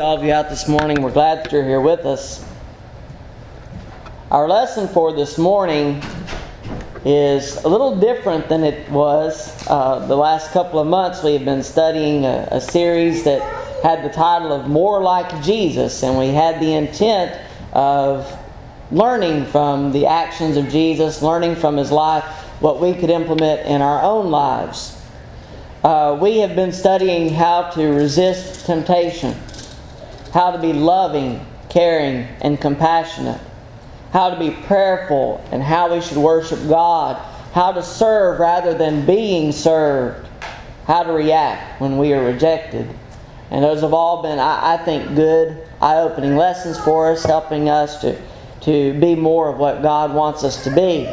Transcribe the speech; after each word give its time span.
all 0.00 0.16
of 0.16 0.22
you 0.22 0.32
out 0.32 0.48
this 0.48 0.68
morning. 0.68 1.02
We're 1.02 1.10
glad 1.10 1.38
that 1.38 1.50
you're 1.50 1.64
here 1.64 1.80
with 1.80 2.06
us. 2.06 2.46
Our 4.30 4.46
lesson 4.46 4.86
for 4.86 5.12
this 5.12 5.38
morning 5.38 6.00
is 7.04 7.56
a 7.64 7.68
little 7.68 7.98
different 7.98 8.48
than 8.48 8.62
it 8.62 8.88
was 8.92 9.52
uh, 9.66 10.06
the 10.06 10.14
last 10.14 10.52
couple 10.52 10.78
of 10.78 10.86
months. 10.86 11.24
We 11.24 11.32
have 11.32 11.44
been 11.44 11.64
studying 11.64 12.24
a, 12.24 12.46
a 12.52 12.60
series 12.60 13.24
that 13.24 13.42
had 13.82 14.04
the 14.04 14.14
title 14.14 14.52
of 14.52 14.68
More 14.68 15.02
Like 15.02 15.42
Jesus, 15.42 16.04
and 16.04 16.16
we 16.16 16.28
had 16.28 16.60
the 16.60 16.74
intent 16.74 17.36
of 17.72 18.32
learning 18.92 19.46
from 19.46 19.90
the 19.90 20.06
actions 20.06 20.56
of 20.56 20.68
Jesus, 20.68 21.22
learning 21.22 21.56
from 21.56 21.76
his 21.76 21.90
life 21.90 22.22
what 22.60 22.80
we 22.80 22.94
could 22.94 23.10
implement 23.10 23.66
in 23.66 23.82
our 23.82 24.00
own 24.00 24.30
lives. 24.30 24.96
Uh, 25.82 26.16
we 26.22 26.38
have 26.38 26.54
been 26.54 26.70
studying 26.70 27.30
how 27.30 27.70
to 27.70 27.88
resist 27.88 28.64
temptation 28.64 29.34
how 30.32 30.50
to 30.50 30.58
be 30.58 30.72
loving, 30.72 31.44
caring, 31.68 32.26
and 32.40 32.60
compassionate, 32.60 33.40
how 34.12 34.30
to 34.30 34.38
be 34.38 34.50
prayerful, 34.66 35.44
and 35.52 35.62
how 35.62 35.94
we 35.94 36.00
should 36.00 36.16
worship 36.16 36.58
God, 36.68 37.16
how 37.52 37.72
to 37.72 37.82
serve 37.82 38.40
rather 38.40 38.74
than 38.74 39.06
being 39.06 39.52
served, 39.52 40.28
how 40.86 41.02
to 41.02 41.12
react 41.12 41.80
when 41.80 41.98
we 41.98 42.12
are 42.12 42.24
rejected. 42.24 42.88
And 43.50 43.64
those 43.64 43.80
have 43.80 43.94
all 43.94 44.22
been, 44.22 44.38
I, 44.38 44.74
I 44.74 44.76
think, 44.84 45.14
good, 45.14 45.66
eye 45.80 45.96
opening 45.96 46.36
lessons 46.36 46.78
for 46.78 47.10
us, 47.10 47.24
helping 47.24 47.68
us 47.68 48.00
to, 48.02 48.20
to 48.62 48.98
be 49.00 49.14
more 49.14 49.48
of 49.48 49.58
what 49.58 49.82
God 49.82 50.12
wants 50.12 50.44
us 50.44 50.64
to 50.64 50.70
be. 50.70 51.04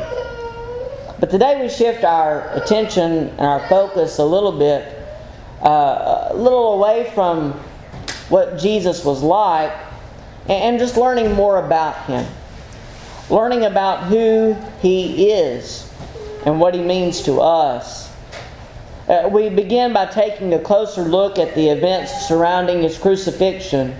But 1.17 1.31
today 1.31 1.61
we 1.61 1.69
shift 1.69 2.03
our 2.03 2.51
attention 2.53 3.29
and 3.29 3.39
our 3.39 3.65
focus 3.69 4.19
a 4.19 4.25
little 4.25 4.51
bit, 4.51 4.85
uh, 5.61 6.27
a 6.31 6.35
little 6.35 6.73
away 6.73 7.09
from 7.15 7.57
what 8.29 8.57
Jesus 8.57 9.03
was 9.03 9.21
like 9.21 9.73
and 10.47 10.79
just 10.79 10.97
learning 10.97 11.33
more 11.33 11.63
about 11.63 12.05
him. 12.05 12.25
Learning 13.29 13.63
about 13.63 14.03
who 14.03 14.55
he 14.81 15.31
is 15.31 15.91
and 16.45 16.59
what 16.59 16.75
he 16.75 16.81
means 16.81 17.23
to 17.23 17.41
us. 17.41 18.11
Uh, 19.07 19.29
we 19.31 19.49
begin 19.49 19.93
by 19.93 20.05
taking 20.05 20.53
a 20.53 20.59
closer 20.59 21.01
look 21.03 21.37
at 21.37 21.53
the 21.55 21.69
events 21.69 22.27
surrounding 22.27 22.81
his 22.81 22.97
crucifixion. 22.97 23.95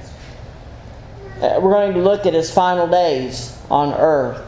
Uh, 1.41 1.59
we're 1.61 1.71
going 1.71 1.93
to 1.93 2.01
look 2.01 2.25
at 2.25 2.33
his 2.33 2.51
final 2.51 2.87
days 2.87 3.57
on 3.69 3.93
earth, 3.93 4.41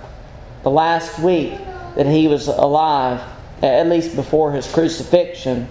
the 0.63 0.71
last 0.71 1.19
week 1.19 1.57
that 1.95 2.05
he 2.05 2.27
was 2.27 2.47
alive, 2.47 3.21
at 3.61 3.87
least 3.87 4.15
before 4.15 4.52
his 4.52 4.71
crucifixion. 4.71 5.67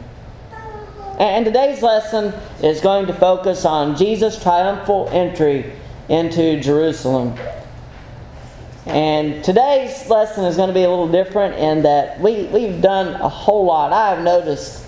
And 1.18 1.46
today's 1.46 1.82
lesson 1.82 2.34
is 2.62 2.82
going 2.82 3.06
to 3.06 3.14
focus 3.14 3.64
on 3.64 3.96
Jesus' 3.96 4.42
triumphal 4.42 5.08
entry 5.10 5.72
into 6.10 6.60
Jerusalem. 6.60 7.38
And 8.84 9.42
today's 9.42 10.10
lesson 10.10 10.44
is 10.44 10.56
going 10.56 10.68
to 10.68 10.74
be 10.74 10.82
a 10.82 10.90
little 10.90 11.10
different 11.10 11.54
in 11.54 11.82
that 11.84 12.20
we, 12.20 12.44
we've 12.44 12.82
done 12.82 13.18
a 13.20 13.30
whole 13.30 13.64
lot. 13.64 13.94
I 13.94 14.10
have 14.14 14.22
noticed 14.22 14.86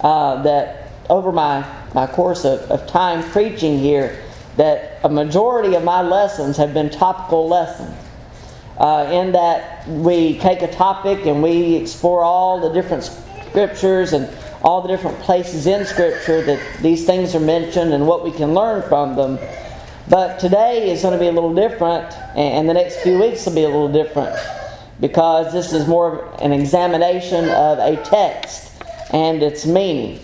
uh, 0.00 0.42
that 0.44 0.90
over 1.10 1.30
my, 1.30 1.66
my 1.94 2.06
course 2.06 2.46
of, 2.46 2.60
of 2.70 2.86
time 2.86 3.22
preaching 3.30 3.78
here, 3.78 4.24
that 4.56 5.00
a 5.04 5.10
majority 5.10 5.74
of 5.74 5.84
my 5.84 6.00
lessons 6.00 6.56
have 6.56 6.72
been 6.72 6.88
topical 6.88 7.48
lessons. 7.48 7.94
Uh, 8.78 9.08
in 9.12 9.32
that 9.32 9.86
we 9.88 10.38
take 10.38 10.62
a 10.62 10.72
topic 10.72 11.26
and 11.26 11.42
we 11.42 11.76
explore 11.76 12.22
all 12.22 12.60
the 12.60 12.72
different 12.74 13.04
scriptures 13.48 14.12
and 14.12 14.26
all 14.66 14.82
the 14.82 14.88
different 14.88 15.16
places 15.20 15.68
in 15.68 15.86
Scripture 15.86 16.42
that 16.42 16.82
these 16.82 17.06
things 17.06 17.36
are 17.36 17.40
mentioned 17.40 17.94
and 17.94 18.04
what 18.04 18.24
we 18.24 18.32
can 18.32 18.52
learn 18.52 18.82
from 18.88 19.14
them. 19.14 19.38
But 20.08 20.40
today 20.40 20.90
is 20.90 21.02
going 21.02 21.12
to 21.12 21.20
be 21.20 21.28
a 21.28 21.32
little 21.32 21.54
different, 21.54 22.12
and 22.36 22.68
the 22.68 22.74
next 22.74 22.96
few 22.96 23.16
weeks 23.16 23.46
will 23.46 23.54
be 23.54 23.62
a 23.62 23.68
little 23.68 23.92
different 23.92 24.36
because 25.00 25.52
this 25.52 25.72
is 25.72 25.86
more 25.86 26.18
of 26.18 26.40
an 26.40 26.50
examination 26.50 27.44
of 27.48 27.78
a 27.78 28.02
text 28.02 28.72
and 29.12 29.40
its 29.40 29.64
meaning. 29.66 30.18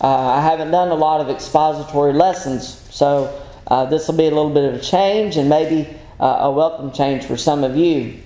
Uh, 0.00 0.28
I 0.28 0.40
haven't 0.40 0.70
done 0.70 0.88
a 0.88 0.94
lot 0.94 1.20
of 1.20 1.28
expository 1.28 2.14
lessons, 2.14 2.66
so 2.90 3.38
uh, 3.66 3.84
this 3.84 4.08
will 4.08 4.16
be 4.16 4.26
a 4.26 4.30
little 4.30 4.52
bit 4.52 4.64
of 4.64 4.80
a 4.80 4.82
change 4.82 5.36
and 5.36 5.50
maybe 5.50 5.94
uh, 6.18 6.38
a 6.40 6.50
welcome 6.50 6.90
change 6.90 7.26
for 7.26 7.36
some 7.36 7.62
of 7.62 7.76
you. 7.76 8.23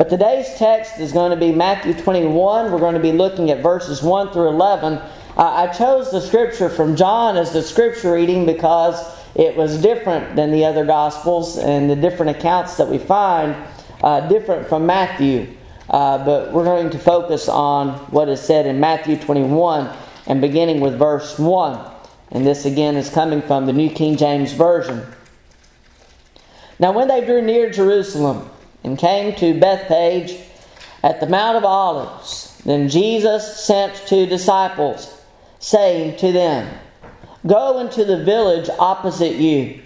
But 0.00 0.08
today's 0.08 0.54
text 0.54 0.98
is 0.98 1.12
going 1.12 1.30
to 1.30 1.36
be 1.36 1.52
Matthew 1.52 1.92
21. 1.92 2.72
We're 2.72 2.78
going 2.78 2.94
to 2.94 3.00
be 3.00 3.12
looking 3.12 3.50
at 3.50 3.62
verses 3.62 4.02
1 4.02 4.32
through 4.32 4.48
11. 4.48 4.98
I 5.36 5.66
chose 5.66 6.10
the 6.10 6.22
scripture 6.22 6.70
from 6.70 6.96
John 6.96 7.36
as 7.36 7.52
the 7.52 7.60
scripture 7.60 8.14
reading 8.14 8.46
because 8.46 8.98
it 9.34 9.54
was 9.54 9.82
different 9.82 10.36
than 10.36 10.52
the 10.52 10.64
other 10.64 10.86
gospels 10.86 11.58
and 11.58 11.90
the 11.90 11.96
different 11.96 12.34
accounts 12.34 12.78
that 12.78 12.88
we 12.88 12.96
find, 12.96 13.54
uh, 14.02 14.26
different 14.26 14.70
from 14.70 14.86
Matthew. 14.86 15.54
Uh, 15.90 16.24
but 16.24 16.50
we're 16.50 16.64
going 16.64 16.88
to 16.88 16.98
focus 16.98 17.46
on 17.46 17.90
what 18.10 18.30
is 18.30 18.40
said 18.40 18.64
in 18.64 18.80
Matthew 18.80 19.18
21 19.18 19.94
and 20.26 20.40
beginning 20.40 20.80
with 20.80 20.98
verse 20.98 21.38
1. 21.38 21.78
And 22.30 22.46
this 22.46 22.64
again 22.64 22.96
is 22.96 23.10
coming 23.10 23.42
from 23.42 23.66
the 23.66 23.74
New 23.74 23.90
King 23.90 24.16
James 24.16 24.54
Version. 24.54 25.06
Now, 26.78 26.92
when 26.92 27.08
they 27.08 27.22
drew 27.22 27.42
near 27.42 27.68
Jerusalem, 27.68 28.48
and 28.84 28.98
came 28.98 29.34
to 29.36 29.58
Bethphage 29.58 30.38
at 31.02 31.20
the 31.20 31.28
Mount 31.28 31.56
of 31.56 31.64
Olives. 31.64 32.60
Then 32.64 32.88
Jesus 32.88 33.64
sent 33.64 33.94
two 34.06 34.26
disciples, 34.26 35.20
saying 35.58 36.16
to 36.18 36.32
them, 36.32 36.72
Go 37.46 37.78
into 37.78 38.04
the 38.04 38.22
village 38.22 38.68
opposite 38.78 39.36
you, 39.36 39.80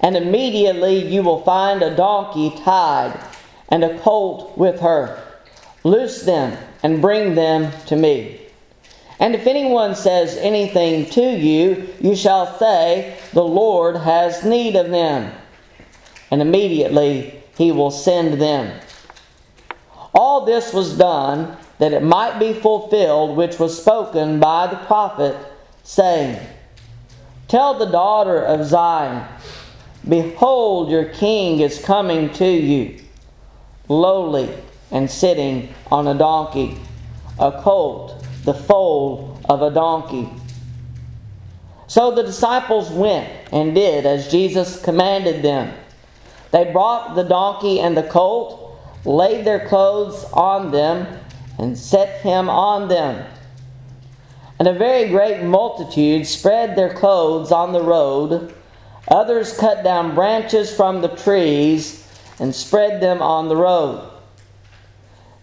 and 0.00 0.16
immediately 0.16 1.06
you 1.06 1.22
will 1.22 1.42
find 1.42 1.82
a 1.82 1.94
donkey 1.94 2.50
tied 2.62 3.18
and 3.68 3.84
a 3.84 3.98
colt 4.00 4.56
with 4.58 4.80
her. 4.80 5.22
Loose 5.82 6.22
them 6.22 6.56
and 6.82 7.00
bring 7.00 7.34
them 7.34 7.72
to 7.86 7.96
me. 7.96 8.40
And 9.18 9.34
if 9.34 9.46
anyone 9.46 9.94
says 9.94 10.36
anything 10.38 11.08
to 11.10 11.20
you, 11.20 11.88
you 12.00 12.16
shall 12.16 12.58
say, 12.58 13.18
The 13.32 13.44
Lord 13.44 13.96
has 13.96 14.44
need 14.44 14.76
of 14.76 14.90
them. 14.90 15.32
And 16.30 16.40
immediately 16.40 17.39
he 17.60 17.70
will 17.70 17.90
send 17.90 18.40
them. 18.40 18.80
All 20.14 20.46
this 20.46 20.72
was 20.72 20.96
done 20.96 21.58
that 21.76 21.92
it 21.92 22.02
might 22.02 22.38
be 22.38 22.54
fulfilled 22.54 23.36
which 23.36 23.58
was 23.58 23.78
spoken 23.78 24.40
by 24.40 24.66
the 24.66 24.78
prophet, 24.86 25.36
saying, 25.84 26.40
Tell 27.48 27.74
the 27.74 27.84
daughter 27.84 28.42
of 28.42 28.66
Zion, 28.66 29.28
Behold, 30.08 30.90
your 30.90 31.04
king 31.04 31.60
is 31.60 31.84
coming 31.84 32.30
to 32.30 32.48
you, 32.48 32.98
lowly 33.88 34.48
and 34.90 35.10
sitting 35.10 35.68
on 35.92 36.08
a 36.08 36.14
donkey, 36.14 36.78
a 37.38 37.60
colt, 37.60 38.24
the 38.46 38.54
foal 38.54 39.38
of 39.44 39.60
a 39.60 39.70
donkey. 39.70 40.30
So 41.88 42.10
the 42.10 42.22
disciples 42.22 42.88
went 42.90 43.28
and 43.52 43.74
did 43.74 44.06
as 44.06 44.30
Jesus 44.30 44.80
commanded 44.82 45.42
them. 45.42 45.74
They 46.50 46.72
brought 46.72 47.14
the 47.14 47.24
donkey 47.24 47.80
and 47.80 47.96
the 47.96 48.02
colt, 48.02 48.78
laid 49.04 49.44
their 49.44 49.66
clothes 49.68 50.24
on 50.32 50.70
them, 50.70 51.06
and 51.58 51.78
set 51.78 52.20
him 52.22 52.48
on 52.48 52.88
them. 52.88 53.24
And 54.58 54.68
a 54.68 54.74
very 54.74 55.08
great 55.08 55.42
multitude 55.42 56.26
spread 56.26 56.76
their 56.76 56.92
clothes 56.92 57.52
on 57.52 57.72
the 57.72 57.82
road. 57.82 58.54
Others 59.08 59.56
cut 59.56 59.82
down 59.82 60.14
branches 60.14 60.74
from 60.74 61.00
the 61.00 61.08
trees 61.08 62.06
and 62.38 62.54
spread 62.54 63.00
them 63.00 63.22
on 63.22 63.48
the 63.48 63.56
road. 63.56 64.06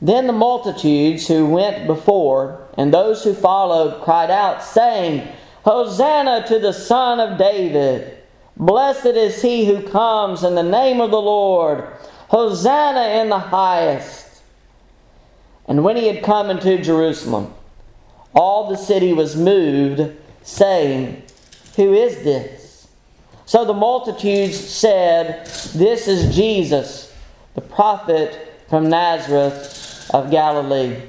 Then 0.02 0.28
the 0.28 0.34
multitudes 0.34 1.28
who 1.28 1.48
went 1.48 1.88
before 1.88 2.68
and 2.78 2.94
those 2.94 3.24
who 3.24 3.34
followed 3.34 4.04
cried 4.04 4.30
out, 4.30 4.64
saying, 4.64 5.28
Hosanna 5.64 6.46
to 6.48 6.60
the 6.60 6.74
Son 6.74 7.20
of 7.20 7.38
David! 7.38 8.17
Blessed 8.58 9.06
is 9.06 9.42
he 9.42 9.66
who 9.66 9.84
comes 9.84 10.44
in 10.44 10.56
the 10.56 10.64
name 10.64 11.00
of 11.00 11.12
the 11.12 11.22
Lord. 11.22 11.88
Hosanna 12.30 13.22
in 13.22 13.30
the 13.30 13.40
highest. 13.40 14.42
And 15.68 15.84
when 15.84 15.96
he 15.96 16.08
had 16.08 16.24
come 16.24 16.50
into 16.50 16.82
Jerusalem, 16.82 17.54
all 18.34 18.68
the 18.68 18.76
city 18.76 19.14
was 19.14 19.36
moved, 19.36 20.12
saying, 20.42 21.22
Who 21.76 21.94
is 21.94 22.24
this? 22.24 22.88
So 23.46 23.64
the 23.64 23.74
multitudes 23.74 24.58
said, 24.58 25.46
This 25.76 26.08
is 26.08 26.36
Jesus, 26.36 27.16
the 27.54 27.62
prophet 27.62 28.56
from 28.70 28.90
Nazareth 28.90 30.10
of 30.14 30.32
Galilee. 30.32 31.00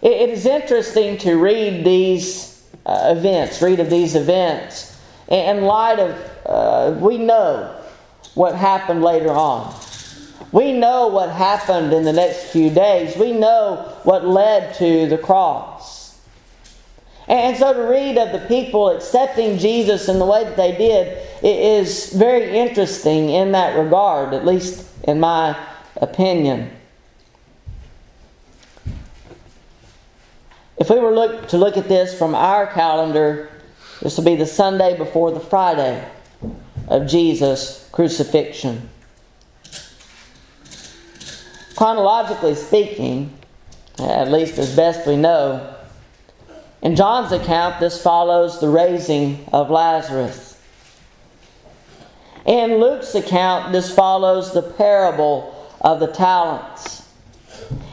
It 0.00 0.30
is 0.30 0.46
interesting 0.46 1.18
to 1.18 1.36
read 1.36 1.84
these 1.84 2.64
uh, 2.86 3.14
events, 3.16 3.60
read 3.60 3.80
of 3.80 3.90
these 3.90 4.14
events 4.14 4.91
in 5.32 5.62
light 5.62 5.98
of, 5.98 6.30
uh, 6.46 6.98
we 7.00 7.18
know 7.18 7.74
what 8.34 8.54
happened 8.54 9.02
later 9.02 9.30
on. 9.30 9.74
We 10.52 10.72
know 10.72 11.06
what 11.06 11.30
happened 11.30 11.92
in 11.92 12.04
the 12.04 12.12
next 12.12 12.50
few 12.50 12.68
days. 12.68 13.16
We 13.16 13.32
know 13.32 13.98
what 14.02 14.26
led 14.26 14.74
to 14.74 15.06
the 15.06 15.16
cross. 15.16 16.20
And 17.28 17.56
so 17.56 17.72
to 17.72 17.80
read 17.90 18.18
of 18.18 18.32
the 18.32 18.46
people 18.46 18.90
accepting 18.90 19.58
Jesus 19.58 20.08
in 20.08 20.18
the 20.18 20.26
way 20.26 20.44
that 20.44 20.56
they 20.56 20.76
did 20.76 21.26
is 21.42 22.12
very 22.12 22.58
interesting 22.58 23.30
in 23.30 23.52
that 23.52 23.78
regard, 23.78 24.34
at 24.34 24.44
least 24.44 24.86
in 25.04 25.20
my 25.20 25.56
opinion. 25.96 26.70
If 30.76 30.90
we 30.90 30.98
were 30.98 31.14
look, 31.14 31.48
to 31.48 31.58
look 31.58 31.76
at 31.76 31.88
this 31.88 32.18
from 32.18 32.34
our 32.34 32.66
calendar, 32.66 33.51
this 34.02 34.16
will 34.16 34.24
be 34.24 34.34
the 34.34 34.46
Sunday 34.46 34.96
before 34.96 35.30
the 35.30 35.38
Friday 35.38 36.04
of 36.88 37.06
Jesus' 37.06 37.88
crucifixion. 37.92 38.90
Chronologically 41.76 42.56
speaking, 42.56 43.32
at 44.00 44.28
least 44.28 44.58
as 44.58 44.74
best 44.74 45.06
we 45.06 45.16
know, 45.16 45.72
in 46.82 46.96
John's 46.96 47.30
account, 47.30 47.78
this 47.78 48.02
follows 48.02 48.60
the 48.60 48.68
raising 48.68 49.46
of 49.52 49.70
Lazarus. 49.70 50.60
In 52.44 52.80
Luke's 52.80 53.14
account, 53.14 53.70
this 53.70 53.94
follows 53.94 54.52
the 54.52 54.62
parable 54.62 55.70
of 55.80 56.00
the 56.00 56.08
talents. 56.08 57.08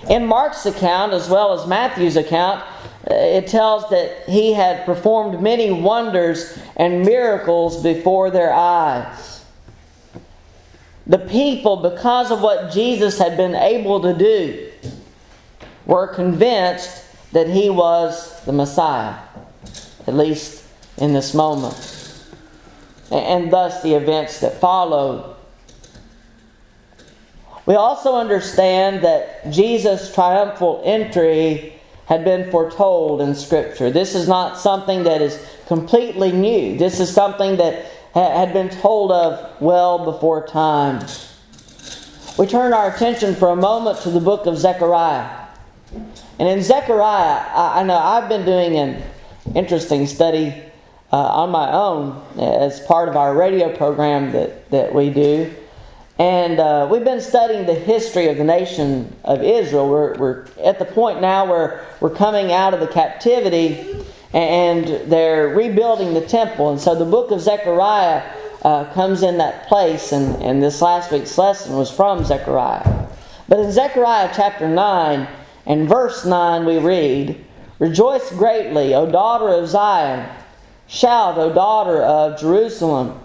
In 0.10 0.26
Mark's 0.26 0.66
account, 0.66 1.14
as 1.14 1.30
well 1.30 1.54
as 1.54 1.68
Matthew's 1.68 2.18
account, 2.18 2.64
it 3.10 3.48
tells 3.48 3.90
that 3.90 4.24
he 4.28 4.54
had 4.54 4.86
performed 4.86 5.42
many 5.42 5.72
wonders 5.72 6.58
and 6.76 7.06
miracles 7.06 7.82
before 7.82 8.30
their 8.30 8.54
eyes. 8.54 9.44
The 11.08 11.18
people, 11.18 11.78
because 11.78 12.30
of 12.30 12.42
what 12.42 12.72
Jesus 12.72 13.18
had 13.18 13.36
been 13.36 13.56
able 13.56 14.02
to 14.02 14.14
do, 14.14 14.72
were 15.88 16.08
convinced 16.08 17.04
that 17.32 17.48
he 17.48 17.70
was 17.70 18.44
the 18.46 18.54
Messiah, 18.54 19.16
at 20.06 20.14
least 20.14 20.64
in 20.98 21.14
this 21.14 21.34
moment. 21.34 21.76
And 23.12 23.52
thus 23.52 23.82
the 23.82 23.96
events 23.96 24.40
that 24.42 24.62
followed. 24.62 25.36
We 27.66 27.74
also 27.74 28.16
understand 28.16 29.04
that 29.04 29.50
Jesus' 29.52 30.14
triumphal 30.14 30.82
entry 30.86 31.79
had 32.10 32.26
been 32.26 32.50
foretold 32.50 33.22
in 33.22 33.36
Scripture. 33.36 33.92
This 33.92 34.16
is 34.16 34.28
not 34.28 34.58
something 34.58 35.04
that 35.04 35.22
is 35.22 35.40
completely 35.68 36.32
new. 36.32 36.76
This 36.76 37.00
is 37.00 37.14
something 37.14 37.58
that 37.58 37.86
had 38.16 38.52
been 38.52 38.70
told 38.70 39.12
of 39.12 39.62
well 39.62 40.04
before 40.04 40.48
time. 40.48 41.06
We 42.40 42.48
turn 42.48 42.74
our 42.74 42.90
attention 42.90 43.36
for 43.36 43.50
a 43.50 43.56
moment 43.56 44.00
to 44.00 44.10
the 44.10 44.20
book 44.20 44.48
of 44.48 44.58
Zechariah. 44.58 45.30
And 46.40 46.48
in 46.48 46.64
Zechariah, 46.64 47.46
I, 47.54 47.84
know 47.84 47.96
I've 47.96 48.28
been 48.28 48.44
doing 48.44 48.78
an 48.78 49.04
interesting 49.54 50.08
study 50.08 50.64
uh, 51.14 51.16
on 51.16 51.52
my 51.52 51.72
own 51.72 52.24
as 52.40 52.80
part 52.80 53.08
of 53.08 53.18
our 53.18 53.36
radio 53.36 53.76
program 53.78 54.32
that, 54.32 54.72
that 54.72 54.96
we 54.96 55.12
do. 55.12 55.54
And 56.20 56.60
uh, 56.60 56.88
we've 56.92 57.06
been 57.06 57.22
studying 57.22 57.66
the 57.66 57.74
history 57.74 58.28
of 58.28 58.36
the 58.36 58.44
nation 58.44 59.16
of 59.24 59.42
Israel. 59.42 59.90
We're, 59.90 60.16
we're 60.18 60.46
at 60.62 60.78
the 60.78 60.84
point 60.84 61.22
now 61.22 61.50
where 61.50 61.88
we're 62.02 62.14
coming 62.14 62.52
out 62.52 62.74
of 62.74 62.82
the 62.82 62.88
captivity 62.88 64.06
and 64.34 65.10
they're 65.10 65.48
rebuilding 65.48 66.14
the 66.14 66.26
temple. 66.26 66.72
And 66.72 66.80
so 66.80 66.94
the 66.94 67.06
book 67.06 67.32
of 67.32 67.40
Zechariah 67.40 68.30
uh, 68.64 68.94
comes 68.94 69.24
in 69.24 69.38
that 69.38 69.68
place, 69.68 70.12
and, 70.12 70.36
and 70.44 70.62
this 70.62 70.82
last 70.82 71.12
week's 71.12 71.38
lesson 71.38 71.78
was 71.78 71.90
from 71.90 72.26
Zechariah. 72.26 73.08
But 73.48 73.60
in 73.60 73.72
Zechariah 73.72 74.30
chapter 74.36 74.68
9, 74.68 75.28
and 75.66 75.88
verse 75.88 76.26
9, 76.26 76.66
we 76.66 76.78
read, 76.80 77.46
Rejoice 77.80 78.30
greatly, 78.32 78.94
O 78.94 79.10
daughter 79.10 79.48
of 79.48 79.70
Zion. 79.70 80.30
Shout, 80.88 81.38
O 81.38 81.54
daughter 81.54 82.04
of 82.04 82.40
Jerusalem. 82.40 83.20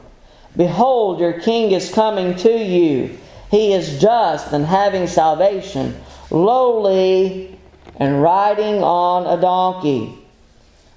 Behold, 0.56 1.20
your 1.20 1.40
king 1.40 1.72
is 1.72 1.92
coming 1.92 2.36
to 2.36 2.50
you. 2.50 3.18
He 3.50 3.72
is 3.72 4.00
just 4.00 4.52
and 4.52 4.64
having 4.64 5.06
salvation, 5.06 6.00
lowly 6.30 7.58
and 7.96 8.22
riding 8.22 8.82
on 8.82 9.26
a 9.26 9.40
donkey, 9.40 10.18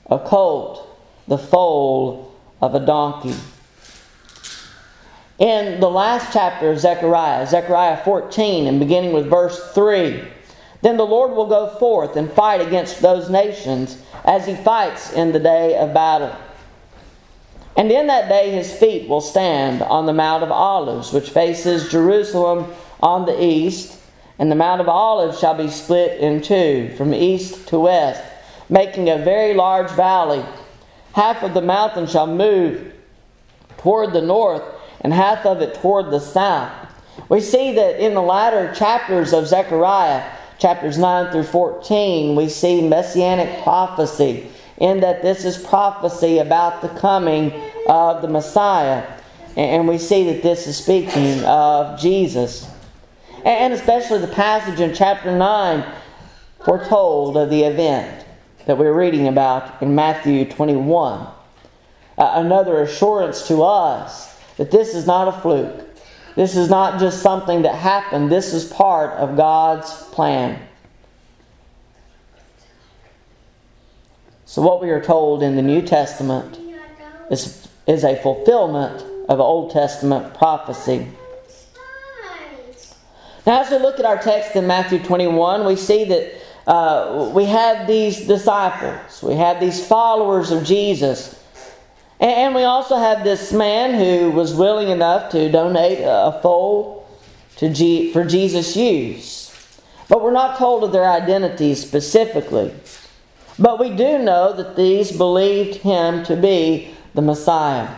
a 0.08 0.20
colt, 0.20 0.88
the 1.28 1.38
foal 1.38 2.36
of 2.62 2.76
a 2.76 2.86
donkey. 2.86 3.36
In 5.40 5.80
the 5.80 5.90
last 5.90 6.34
chapter 6.34 6.72
of 6.72 6.80
Zechariah, 6.80 7.46
Zechariah 7.46 8.04
14, 8.04 8.66
and 8.66 8.80
beginning 8.80 9.14
with 9.14 9.30
verse 9.30 9.72
3, 9.74 10.24
then 10.82 10.98
the 10.98 11.06
Lord 11.06 11.32
will 11.32 11.48
go 11.48 11.70
forth 11.78 12.16
and 12.16 12.32
fight 12.32 12.62
against 12.62 13.02
those 13.02 13.30
nations 13.30 14.02
as 14.26 14.48
he 14.48 14.56
fights 14.56 15.14
in 15.14 15.32
the 15.32 15.40
day 15.40 15.78
of 15.78 15.94
battle. 15.94 16.36
And 17.78 17.92
in 17.92 18.08
that 18.08 18.28
day 18.28 18.50
his 18.50 18.74
feet 18.74 19.08
will 19.08 19.22
stand 19.22 19.84
on 19.84 20.08
the 20.08 20.14
Mount 20.14 20.44
of 20.44 20.52
Olives, 20.52 21.14
which 21.14 21.30
faces 21.30 21.92
Jerusalem 21.92 22.74
on 23.02 23.28
the 23.28 23.42
east, 23.42 24.00
and 24.40 24.52
the 24.52 24.56
Mount 24.56 24.82
of 24.82 24.90
Olives 24.90 25.40
shall 25.40 25.54
be 25.54 25.70
split 25.70 26.20
in 26.20 26.42
two, 26.42 26.92
from 26.98 27.14
east 27.14 27.68
to 27.68 27.80
west, 27.80 28.24
making 28.68 29.10
a 29.10 29.20
very 29.20 29.54
large 29.54 29.92
valley. 29.92 30.44
Half 31.14 31.44
of 31.44 31.54
the 31.54 31.62
mountain 31.62 32.08
shall 32.08 32.28
move 32.28 32.94
toward 33.78 34.12
the 34.12 34.22
north, 34.22 34.64
and 35.02 35.14
half 35.14 35.46
of 35.46 35.62
it 35.62 35.76
toward 35.76 36.10
the 36.10 36.20
south. 36.20 36.72
We 37.30 37.42
see 37.42 37.74
that 37.74 38.04
in 38.04 38.16
the 38.16 38.22
latter 38.22 38.74
chapters 38.74 39.34
of 39.34 39.48
Zechariah, 39.48 40.24
chapters 40.58 40.98
9 40.98 41.32
through 41.32 41.44
14, 41.44 42.36
we 42.36 42.50
see 42.50 42.88
messianic 42.88 43.62
prophecy, 43.62 44.50
in 44.78 45.00
that 45.00 45.22
this 45.22 45.46
is 45.46 45.58
prophecy 45.58 46.38
about 46.38 46.82
the 46.82 46.90
coming 46.90 47.52
of 47.88 48.22
the 48.22 48.28
Messiah. 48.28 49.06
And 49.56 49.88
we 49.88 49.98
see 49.98 50.32
that 50.32 50.44
this 50.44 50.68
is 50.68 50.78
speaking 50.78 51.44
of 51.46 52.00
Jesus. 52.00 52.70
And 53.44 53.74
especially 53.74 54.20
the 54.20 54.28
passage 54.28 54.80
in 54.80 54.94
chapter 54.94 55.36
9 55.36 55.84
foretold 56.64 57.38
of 57.38 57.50
the 57.50 57.64
event 57.64 58.26
that 58.66 58.78
we're 58.78 58.94
reading 58.94 59.28
about 59.28 59.82
in 59.82 59.96
Matthew 59.96 60.46
21. 60.46 61.22
Uh, 61.22 61.32
another 62.18 62.82
assurance 62.82 63.48
to 63.48 63.64
us 63.64 64.38
that 64.58 64.72
this 64.72 64.94
is 64.94 65.08
not 65.08 65.28
a 65.28 65.32
fluke. 65.42 65.86
This 66.36 66.56
is 66.56 66.70
not 66.70 67.00
just 67.00 67.22
something 67.22 67.64
that 67.64 67.76
happened, 67.76 68.32
this 68.32 68.54
is 68.54 68.66
part 68.66 69.12
of 69.14 69.38
God's 69.38 69.92
plan. 70.12 70.67
So, 74.48 74.64
what 74.64 74.82
we 74.82 74.90
are 74.90 75.02
told 75.02 75.44
in 75.44 75.56
the 75.56 75.62
New 75.62 75.84
Testament 75.84 76.58
is, 77.30 77.68
is 77.86 78.04
a 78.04 78.16
fulfillment 78.16 79.04
of 79.30 79.40
Old 79.40 79.70
Testament 79.72 80.34
prophecy. 80.34 81.08
Now, 83.46 83.62
as 83.62 83.70
we 83.70 83.78
look 83.78 84.00
at 84.00 84.06
our 84.06 84.18
text 84.18 84.56
in 84.56 84.66
Matthew 84.66 85.00
21, 85.04 85.66
we 85.66 85.76
see 85.76 86.06
that 86.06 86.34
uh, 86.66 87.32
we 87.36 87.46
have 87.46 87.86
these 87.86 88.26
disciples, 88.26 89.22
we 89.22 89.36
have 89.36 89.60
these 89.60 89.86
followers 89.86 90.50
of 90.50 90.64
Jesus 90.64 91.38
and 92.20 92.56
we 92.56 92.64
also 92.64 92.98
have 92.98 93.24
this 93.24 93.54
man 93.54 93.94
who 93.94 94.32
was 94.32 94.54
willing 94.54 94.90
enough 94.90 95.32
to 95.32 95.52
donate 95.52 96.00
a 96.02 96.40
foal 96.42 97.08
to 97.58 97.70
G- 97.72 98.12
for 98.12 98.26
Jesus' 98.26 98.76
use. 98.76 99.54
But 100.10 100.24
we're 100.24 100.32
not 100.32 100.58
told 100.58 100.84
of 100.84 100.92
their 100.92 101.08
identities 101.08 101.86
specifically. 101.86 102.74
But 103.60 103.80
we 103.80 103.90
do 103.90 104.20
know 104.20 104.54
that 104.54 104.76
these 104.76 105.12
believed 105.12 105.78
him 105.78 106.24
to 106.26 106.36
be 106.36 106.96
the 107.14 107.22
Messiah. 107.22 107.96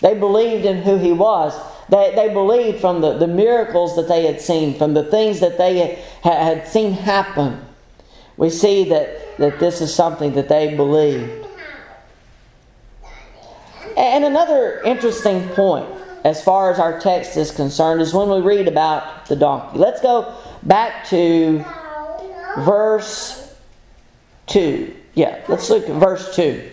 They 0.00 0.14
believed 0.14 0.64
in 0.64 0.82
who 0.82 0.98
he 0.98 1.12
was. 1.12 1.58
They, 1.88 2.12
they 2.14 2.32
believed 2.32 2.80
from 2.80 3.00
the, 3.00 3.16
the 3.16 3.26
miracles 3.26 3.96
that 3.96 4.08
they 4.08 4.26
had 4.26 4.40
seen, 4.40 4.76
from 4.76 4.94
the 4.94 5.04
things 5.04 5.40
that 5.40 5.56
they 5.56 5.78
had, 5.78 5.98
had 6.22 6.68
seen 6.68 6.92
happen. 6.92 7.64
We 8.36 8.50
see 8.50 8.84
that, 8.90 9.38
that 9.38 9.58
this 9.58 9.80
is 9.80 9.94
something 9.94 10.34
that 10.34 10.48
they 10.48 10.76
believed. 10.76 11.46
And 13.96 14.24
another 14.24 14.80
interesting 14.82 15.48
point, 15.48 15.88
as 16.24 16.42
far 16.42 16.70
as 16.70 16.78
our 16.78 17.00
text 17.00 17.36
is 17.36 17.50
concerned, 17.50 18.00
is 18.00 18.12
when 18.12 18.28
we 18.28 18.40
read 18.40 18.68
about 18.68 19.26
the 19.26 19.34
donkey. 19.34 19.78
Let's 19.78 20.00
go 20.00 20.36
back 20.62 21.08
to 21.08 21.64
verse 22.58 23.56
2. 24.46 24.94
Yeah, 25.18 25.42
let's 25.48 25.68
look 25.68 25.88
at 25.88 25.96
verse 25.96 26.36
2. 26.36 26.70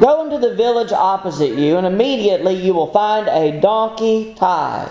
Go 0.00 0.24
into 0.24 0.38
the 0.38 0.54
village 0.54 0.92
opposite 0.92 1.58
you, 1.58 1.76
and 1.76 1.84
immediately 1.84 2.54
you 2.54 2.74
will 2.74 2.92
find 2.92 3.26
a 3.26 3.60
donkey 3.60 4.36
tied 4.38 4.88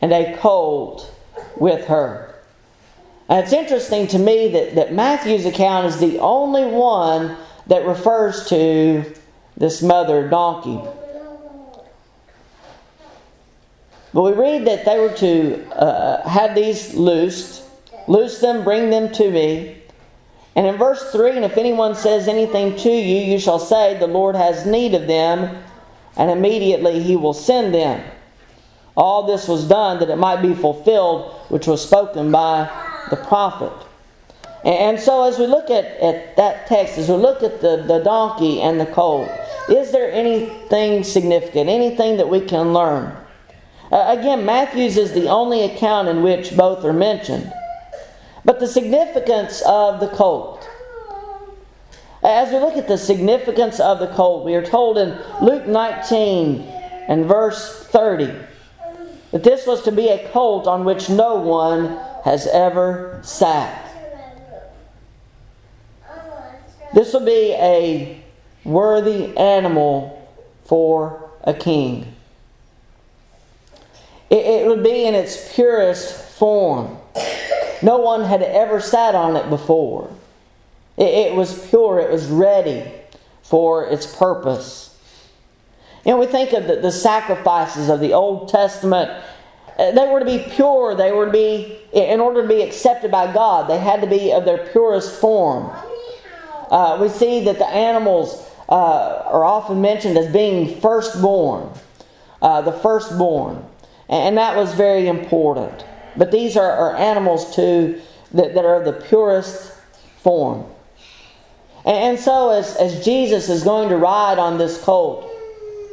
and 0.00 0.14
a 0.14 0.34
colt 0.38 1.14
with 1.58 1.88
her. 1.88 2.34
And 3.28 3.44
it's 3.44 3.52
interesting 3.52 4.06
to 4.06 4.18
me 4.18 4.48
that, 4.48 4.74
that 4.76 4.94
Matthew's 4.94 5.44
account 5.44 5.88
is 5.88 6.00
the 6.00 6.18
only 6.20 6.64
one 6.64 7.36
that 7.66 7.84
refers 7.84 8.48
to 8.48 9.04
this 9.58 9.82
mother 9.82 10.26
donkey. 10.26 10.80
But 14.14 14.22
we 14.22 14.32
read 14.32 14.66
that 14.66 14.86
they 14.86 14.98
were 14.98 15.14
to 15.18 15.66
uh, 15.72 16.26
have 16.26 16.54
these 16.54 16.94
loosed, 16.94 17.62
loose 18.08 18.40
them, 18.40 18.64
bring 18.64 18.88
them 18.88 19.12
to 19.12 19.30
me, 19.30 19.79
And 20.56 20.66
in 20.66 20.76
verse 20.76 21.12
3, 21.12 21.36
and 21.36 21.44
if 21.44 21.56
anyone 21.56 21.94
says 21.94 22.26
anything 22.26 22.76
to 22.78 22.90
you, 22.90 23.18
you 23.18 23.38
shall 23.38 23.58
say, 23.58 23.96
The 23.96 24.06
Lord 24.06 24.34
has 24.34 24.66
need 24.66 24.94
of 24.94 25.06
them, 25.06 25.62
and 26.16 26.30
immediately 26.30 27.02
he 27.02 27.16
will 27.16 27.34
send 27.34 27.74
them. 27.74 28.04
All 28.96 29.26
this 29.26 29.46
was 29.46 29.68
done 29.68 30.00
that 30.00 30.10
it 30.10 30.16
might 30.16 30.42
be 30.42 30.54
fulfilled, 30.54 31.32
which 31.48 31.66
was 31.66 31.82
spoken 31.82 32.32
by 32.32 32.68
the 33.10 33.16
prophet. 33.16 33.72
And 34.64 35.00
so, 35.00 35.24
as 35.24 35.38
we 35.38 35.46
look 35.46 35.70
at, 35.70 35.84
at 35.84 36.36
that 36.36 36.66
text, 36.66 36.98
as 36.98 37.08
we 37.08 37.14
look 37.14 37.42
at 37.42 37.62
the, 37.62 37.82
the 37.86 38.00
donkey 38.00 38.60
and 38.60 38.78
the 38.78 38.86
colt, 38.86 39.30
is 39.70 39.90
there 39.92 40.12
anything 40.12 41.02
significant, 41.02 41.70
anything 41.70 42.18
that 42.18 42.28
we 42.28 42.40
can 42.40 42.74
learn? 42.74 43.16
Uh, 43.90 44.16
again, 44.18 44.44
Matthew's 44.44 44.96
is 44.96 45.12
the 45.12 45.28
only 45.28 45.62
account 45.62 46.08
in 46.08 46.22
which 46.22 46.56
both 46.56 46.84
are 46.84 46.92
mentioned. 46.92 47.50
But 48.44 48.60
the 48.60 48.68
significance 48.68 49.62
of 49.66 50.00
the 50.00 50.08
colt. 50.08 50.68
As 52.22 52.52
we 52.52 52.58
look 52.58 52.76
at 52.76 52.88
the 52.88 52.98
significance 52.98 53.80
of 53.80 53.98
the 53.98 54.08
colt, 54.08 54.44
we 54.44 54.54
are 54.54 54.64
told 54.64 54.98
in 54.98 55.18
Luke 55.40 55.66
19 55.66 56.60
and 57.08 57.26
verse 57.26 57.86
30 57.86 58.34
that 59.32 59.44
this 59.44 59.66
was 59.66 59.82
to 59.82 59.92
be 59.92 60.08
a 60.08 60.28
colt 60.30 60.66
on 60.66 60.84
which 60.84 61.08
no 61.08 61.36
one 61.36 61.98
has 62.24 62.46
ever 62.46 63.20
sat. 63.22 63.86
This 66.92 67.12
will 67.12 67.24
be 67.24 67.52
a 67.52 68.22
worthy 68.64 69.36
animal 69.36 70.28
for 70.64 71.30
a 71.44 71.54
king. 71.54 72.14
It, 74.28 74.44
it 74.44 74.66
would 74.68 74.82
be 74.82 75.04
in 75.04 75.14
its 75.14 75.54
purest 75.54 76.14
form. 76.38 76.99
No 77.82 77.98
one 77.98 78.24
had 78.24 78.42
ever 78.42 78.80
sat 78.80 79.14
on 79.14 79.36
it 79.36 79.48
before. 79.48 80.10
It, 80.96 81.08
it 81.08 81.34
was 81.34 81.68
pure, 81.68 81.98
it 82.00 82.10
was 82.10 82.28
ready 82.28 82.90
for 83.42 83.86
its 83.86 84.06
purpose. 84.06 84.90
Know, 86.06 86.18
we 86.18 86.26
think 86.26 86.52
of 86.52 86.66
the, 86.66 86.76
the 86.76 86.92
sacrifices 86.92 87.88
of 87.88 88.00
the 88.00 88.12
Old 88.12 88.48
Testament. 88.48 89.10
Uh, 89.78 89.92
they 89.92 90.08
were 90.08 90.20
to 90.20 90.26
be 90.26 90.38
pure. 90.50 90.94
They 90.94 91.12
were 91.12 91.26
to 91.26 91.32
be, 91.32 91.78
in 91.92 92.20
order 92.20 92.42
to 92.42 92.48
be 92.48 92.62
accepted 92.62 93.10
by 93.10 93.32
God, 93.32 93.68
they 93.68 93.78
had 93.78 94.00
to 94.00 94.06
be 94.06 94.32
of 94.32 94.44
their 94.44 94.66
purest 94.72 95.20
form. 95.20 95.70
Uh, 96.70 96.98
we 97.00 97.08
see 97.08 97.44
that 97.44 97.58
the 97.58 97.66
animals 97.66 98.48
uh, 98.68 99.24
are 99.26 99.44
often 99.44 99.80
mentioned 99.80 100.16
as 100.16 100.32
being 100.32 100.80
firstborn, 100.80 101.70
uh, 102.40 102.62
the 102.62 102.72
firstborn. 102.72 103.64
And 104.08 104.38
that 104.38 104.56
was 104.56 104.74
very 104.74 105.06
important. 105.06 105.84
But 106.16 106.30
these 106.30 106.56
are, 106.56 106.70
are 106.70 106.96
animals 106.96 107.54
too 107.54 108.00
that, 108.32 108.54
that 108.54 108.64
are 108.64 108.82
the 108.84 108.92
purest 108.92 109.72
form. 110.22 110.66
And, 111.84 111.96
and 111.96 112.18
so, 112.18 112.50
as, 112.50 112.76
as 112.76 113.04
Jesus 113.04 113.48
is 113.48 113.64
going 113.64 113.88
to 113.88 113.96
ride 113.96 114.38
on 114.38 114.58
this 114.58 114.80
colt, 114.82 115.30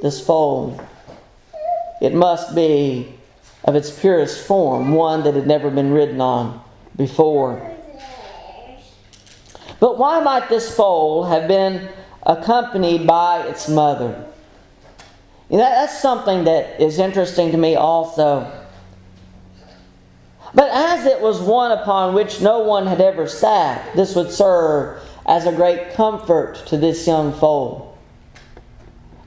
this 0.01 0.25
foal, 0.25 0.79
it 2.01 2.13
must 2.13 2.55
be 2.55 3.13
of 3.63 3.75
its 3.75 3.91
purest 3.91 4.45
form, 4.45 4.93
one 4.93 5.24
that 5.24 5.33
had 5.33 5.47
never 5.47 5.69
been 5.69 5.91
ridden 5.91 6.21
on 6.21 6.62
before. 6.95 7.75
But 9.79 9.97
why 9.97 10.19
might 10.21 10.50
this 10.50 10.75
foal 10.75 11.25
have 11.25 11.47
been 11.47 11.89
accompanied 12.24 13.05
by 13.05 13.45
its 13.47 13.67
mother? 13.67 14.25
You 15.50 15.57
know, 15.57 15.63
that's 15.63 16.01
something 16.01 16.43
that 16.45 16.81
is 16.81 17.00
interesting 17.00 17.51
to 17.51 17.57
me 17.57 17.75
also. 17.75 18.51
But 20.58 20.72
as 20.72 21.06
it 21.06 21.22
was 21.22 21.40
one 21.40 21.72
upon 21.72 22.16
which 22.16 22.42
no 22.42 22.62
one 22.62 22.88
had 22.88 23.00
ever 23.00 23.28
sat, 23.28 23.96
this 23.96 24.16
would 24.16 24.32
serve 24.32 25.00
as 25.28 25.46
a 25.46 25.52
great 25.52 25.94
comfort 25.94 26.56
to 26.66 26.78
this 26.78 27.06
young 27.06 27.32
foal. 27.32 27.96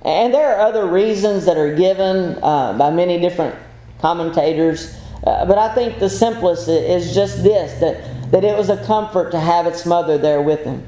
And 0.05 0.35
there 0.35 0.57
are 0.57 0.61
other 0.61 0.89
reasons 0.89 1.45
that 1.45 1.57
are 1.57 1.73
given 1.73 2.37
uh, 2.43 2.77
by 2.77 2.91
many 2.91 3.21
different 3.21 3.55
commentators, 4.01 4.93
uh, 5.25 5.47
but 5.47 5.57
I 5.57 5.73
think 5.73 6.01
the 6.01 6.11
simplest 6.11 6.67
is 6.67 7.15
just 7.15 7.45
this 7.45 7.79
that, 7.79 8.33
that 8.33 8.43
it 8.43 8.59
was 8.59 8.69
a 8.69 8.85
comfort 8.85 9.31
to 9.31 9.39
have 9.39 9.69
its 9.69 9.87
mother 9.87 10.19
there 10.19 10.43
with 10.43 10.65
him, 10.65 10.85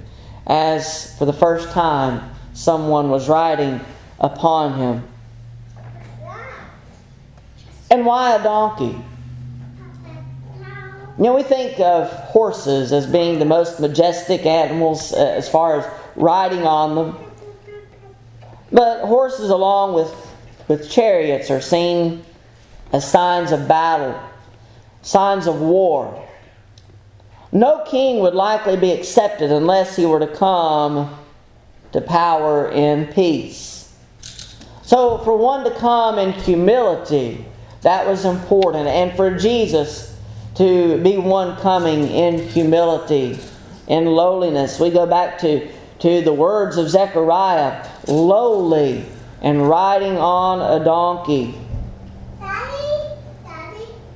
as 0.48 1.16
for 1.18 1.24
the 1.24 1.32
first 1.32 1.70
time 1.70 2.34
someone 2.52 3.10
was 3.10 3.28
riding 3.28 3.80
upon 4.18 4.76
him. 4.76 5.08
And 7.92 8.04
why 8.04 8.34
a 8.34 8.42
donkey? 8.42 8.98
You 11.22 11.28
know, 11.28 11.36
we 11.36 11.44
think 11.44 11.78
of 11.78 12.10
horses 12.10 12.92
as 12.92 13.06
being 13.06 13.38
the 13.38 13.44
most 13.44 13.78
majestic 13.78 14.44
animals 14.44 15.12
uh, 15.12 15.18
as 15.18 15.48
far 15.48 15.78
as 15.78 15.86
riding 16.16 16.66
on 16.66 16.96
them. 16.96 17.16
But 18.72 19.06
horses, 19.06 19.48
along 19.48 19.94
with, 19.94 20.12
with 20.66 20.90
chariots, 20.90 21.48
are 21.48 21.60
seen 21.60 22.24
as 22.92 23.08
signs 23.08 23.52
of 23.52 23.68
battle, 23.68 24.20
signs 25.02 25.46
of 25.46 25.60
war. 25.60 26.28
No 27.52 27.84
king 27.86 28.18
would 28.18 28.34
likely 28.34 28.76
be 28.76 28.90
accepted 28.90 29.52
unless 29.52 29.94
he 29.94 30.04
were 30.04 30.18
to 30.18 30.26
come 30.26 31.16
to 31.92 32.00
power 32.00 32.68
in 32.68 33.06
peace. 33.06 33.96
So, 34.82 35.18
for 35.18 35.36
one 35.36 35.62
to 35.66 35.70
come 35.78 36.18
in 36.18 36.32
humility, 36.32 37.46
that 37.82 38.08
was 38.08 38.24
important. 38.24 38.88
And 38.88 39.16
for 39.16 39.38
Jesus 39.38 40.11
to 40.56 41.02
be 41.02 41.16
one 41.16 41.56
coming 41.56 42.08
in 42.08 42.48
humility, 42.48 43.38
in 43.86 44.06
lowliness. 44.06 44.78
We 44.78 44.90
go 44.90 45.06
back 45.06 45.38
to, 45.40 45.68
to 46.00 46.20
the 46.22 46.32
words 46.32 46.76
of 46.76 46.90
Zechariah 46.90 47.88
lowly 48.06 49.06
and 49.40 49.68
riding 49.68 50.16
on 50.16 50.80
a 50.80 50.84
donkey. 50.84 51.54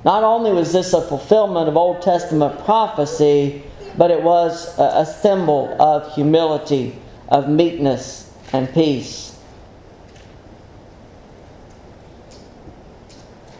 Not 0.04 0.22
only 0.22 0.52
was 0.52 0.72
this 0.72 0.92
a 0.92 1.02
fulfillment 1.02 1.68
of 1.68 1.76
Old 1.76 2.00
Testament 2.00 2.64
prophecy, 2.64 3.64
but 3.96 4.10
it 4.10 4.22
was 4.22 4.78
a 4.78 5.04
symbol 5.04 5.74
of 5.80 6.14
humility, 6.14 6.96
of 7.28 7.48
meekness, 7.48 8.32
and 8.52 8.72
peace. 8.72 9.36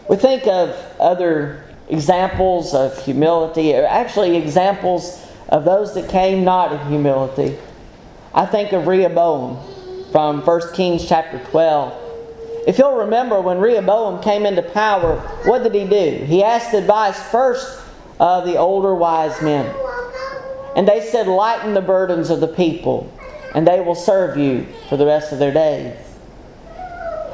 We 0.07 0.15
think 0.15 0.47
of 0.47 0.69
other 1.01 1.66
examples 1.89 2.73
of 2.73 2.97
humility, 3.03 3.73
or 3.75 3.85
actually 3.85 4.35
examples 4.35 5.23
of 5.49 5.65
those 5.65 5.93
that 5.93 6.09
came 6.09 6.43
not 6.43 6.73
in 6.73 6.87
humility. 6.87 7.57
I 8.33 8.45
think 8.45 8.73
of 8.73 8.87
Rehoboam 8.87 9.57
from 10.11 10.45
1 10.45 10.73
Kings 10.73 11.07
chapter 11.07 11.39
12. 11.51 12.03
If 12.67 12.77
you'll 12.77 12.97
remember, 12.97 13.39
when 13.39 13.59
Rehoboam 13.59 14.21
came 14.21 14.45
into 14.45 14.61
power, 14.61 15.19
what 15.45 15.63
did 15.63 15.73
he 15.73 15.85
do? 15.85 16.25
He 16.25 16.43
asked 16.43 16.73
advice 16.73 17.19
first 17.31 17.81
of 18.19 18.45
the 18.45 18.57
older 18.57 18.93
wise 18.93 19.41
men. 19.41 19.73
And 20.75 20.87
they 20.87 21.01
said, 21.01 21.27
Lighten 21.27 21.73
the 21.73 21.81
burdens 21.81 22.29
of 22.29 22.41
the 22.41 22.47
people, 22.47 23.11
and 23.55 23.65
they 23.65 23.79
will 23.79 23.95
serve 23.95 24.37
you 24.37 24.67
for 24.89 24.97
the 24.97 25.05
rest 25.05 25.31
of 25.31 25.39
their 25.39 25.53
days. 25.53 25.97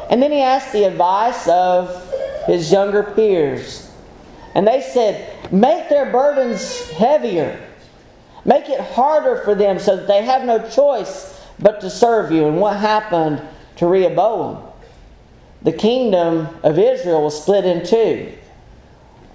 And 0.10 0.22
then 0.22 0.32
he 0.32 0.42
asked 0.42 0.72
the 0.72 0.84
advice 0.84 1.48
of 1.48 2.14
his 2.46 2.72
younger 2.72 3.04
peers. 3.04 3.92
And 4.56 4.68
they 4.68 4.82
said, 4.82 5.52
Make 5.52 5.90
their 5.90 6.12
burdens 6.12 6.90
heavier. 6.92 7.60
Make 8.46 8.70
it 8.70 8.80
harder 8.80 9.42
for 9.44 9.56
them 9.56 9.80
so 9.80 9.96
that 9.96 10.08
they 10.08 10.24
have 10.24 10.44
no 10.44 10.68
choice 10.70 11.42
but 11.60 11.82
to 11.82 11.90
serve 11.90 12.32
you. 12.32 12.48
And 12.48 12.60
what 12.60 12.78
happened 12.78 13.42
to 13.78 13.88
Rehoboam? 13.88 14.64
The 15.62 15.72
kingdom 15.72 16.48
of 16.64 16.78
Israel 16.78 17.24
was 17.24 17.42
split 17.42 17.66
in 17.66 17.86
two. 17.86 18.34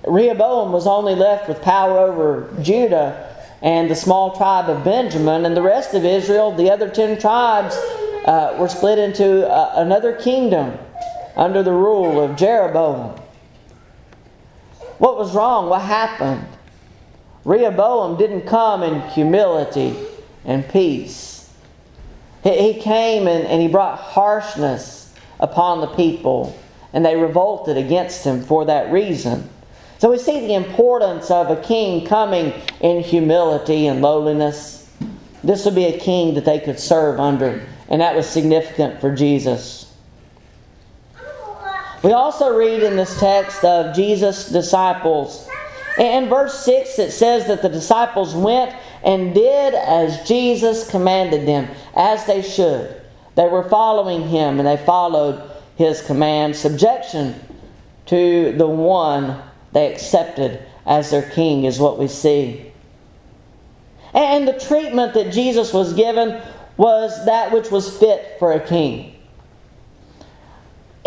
Rehoboam 0.07 0.73
was 0.73 0.87
only 0.87 1.15
left 1.15 1.49
with 1.49 1.63
power 1.63 1.99
over 1.99 2.55
Judah 2.63 3.35
and 3.63 3.91
the 3.91 3.97
small 3.97 4.37
tribe 4.37 4.71
of 4.71 4.85
Benjamin, 4.85 5.45
and 5.45 5.57
the 5.57 5.63
rest 5.63 5.95
of 5.95 6.05
Israel, 6.05 6.53
the 6.53 6.71
other 6.71 6.89
ten 6.89 7.19
tribes, 7.19 7.75
uh, 8.25 8.57
were 8.59 8.69
split 8.69 8.99
into 8.99 9.49
uh, 9.49 9.73
another 9.77 10.13
kingdom 10.13 10.79
under 11.35 11.63
the 11.63 11.73
rule 11.73 12.21
of 12.21 12.37
Jeroboam. 12.37 13.19
What 14.99 15.17
was 15.17 15.35
wrong? 15.35 15.69
What 15.69 15.83
happened? 15.83 16.47
Rehoboam 17.45 18.19
didn't 18.19 18.47
come 18.47 18.83
in 18.83 19.01
humility 19.11 19.97
and 20.45 20.69
peace. 20.69 21.51
He, 22.43 22.75
came 22.75 23.27
and, 23.27 23.61
he 23.61 23.69
brought 23.69 23.99
harshness 23.99 25.15
upon 25.41 25.81
the 25.81 25.87
people, 25.89 26.59
and 26.93 27.05
they 27.05 27.17
revolted 27.17 27.77
against 27.77 28.25
him 28.25 28.43
for 28.43 28.65
that 28.67 28.93
reason. 28.93 29.49
So 29.99 30.11
we 30.11 30.19
see 30.19 30.41
the 30.41 30.55
importance 30.55 31.31
of 31.31 31.51
a 31.51 31.61
king 31.61 32.07
coming 32.07 32.53
in 32.81 33.03
humility 33.03 33.87
and 33.87 34.01
lowliness. 34.01 34.89
This 35.43 35.65
would 35.65 35.75
be 35.75 35.87
a 35.87 35.99
king 35.99 36.35
that 36.35 36.45
they 36.45 36.61
could 36.61 36.79
serve 36.79 37.19
under, 37.21 37.67
and 37.89 38.01
that 38.01 38.15
was 38.15 38.29
significant 38.29 39.01
for 39.01 39.15
Jesus. 39.15 39.78
We 42.03 42.13
also 42.13 42.57
read 42.57 42.83
in 42.83 42.97
this 42.97 43.19
text 43.19 43.65
of 43.65 43.95
Jesus' 43.95 44.49
disciples. 44.51 45.49
In 45.99 46.29
verse 46.29 46.65
6, 46.65 46.99
it 47.01 47.11
says 47.11 47.47
that 47.49 47.61
the 47.61 47.69
disciples 47.69 48.35
went 48.35 48.75
and 49.03 49.35
did 49.35 49.75
as 49.75 50.27
Jesus 50.27 50.89
commanded 50.89 51.47
them, 51.47 51.69
as 51.97 52.25
they 52.27 52.43
should. 52.43 53.03
They 53.35 53.49
were 53.49 53.69
following 53.69 54.29
him 54.29 54.59
and 54.59 54.67
they 54.67 54.77
followed 54.77 55.51
his 55.77 56.03
command. 56.03 56.55
Subjection 56.55 57.35
to 58.07 58.53
the 58.53 58.67
one 58.67 59.43
they 59.73 59.93
accepted 59.93 60.65
as 60.87 61.11
their 61.11 61.29
king 61.31 61.65
is 61.65 61.81
what 61.81 61.99
we 61.99 62.07
see. 62.07 62.73
And 64.15 64.47
the 64.47 64.59
treatment 64.59 65.15
that 65.15 65.33
Jesus 65.33 65.73
was 65.73 65.93
given 65.93 66.41
was 66.77 67.25
that 67.27 67.53
which 67.53 67.71
was 67.71 67.97
fit 67.99 68.37
for 68.39 68.53
a 68.53 68.67
king. 68.67 69.18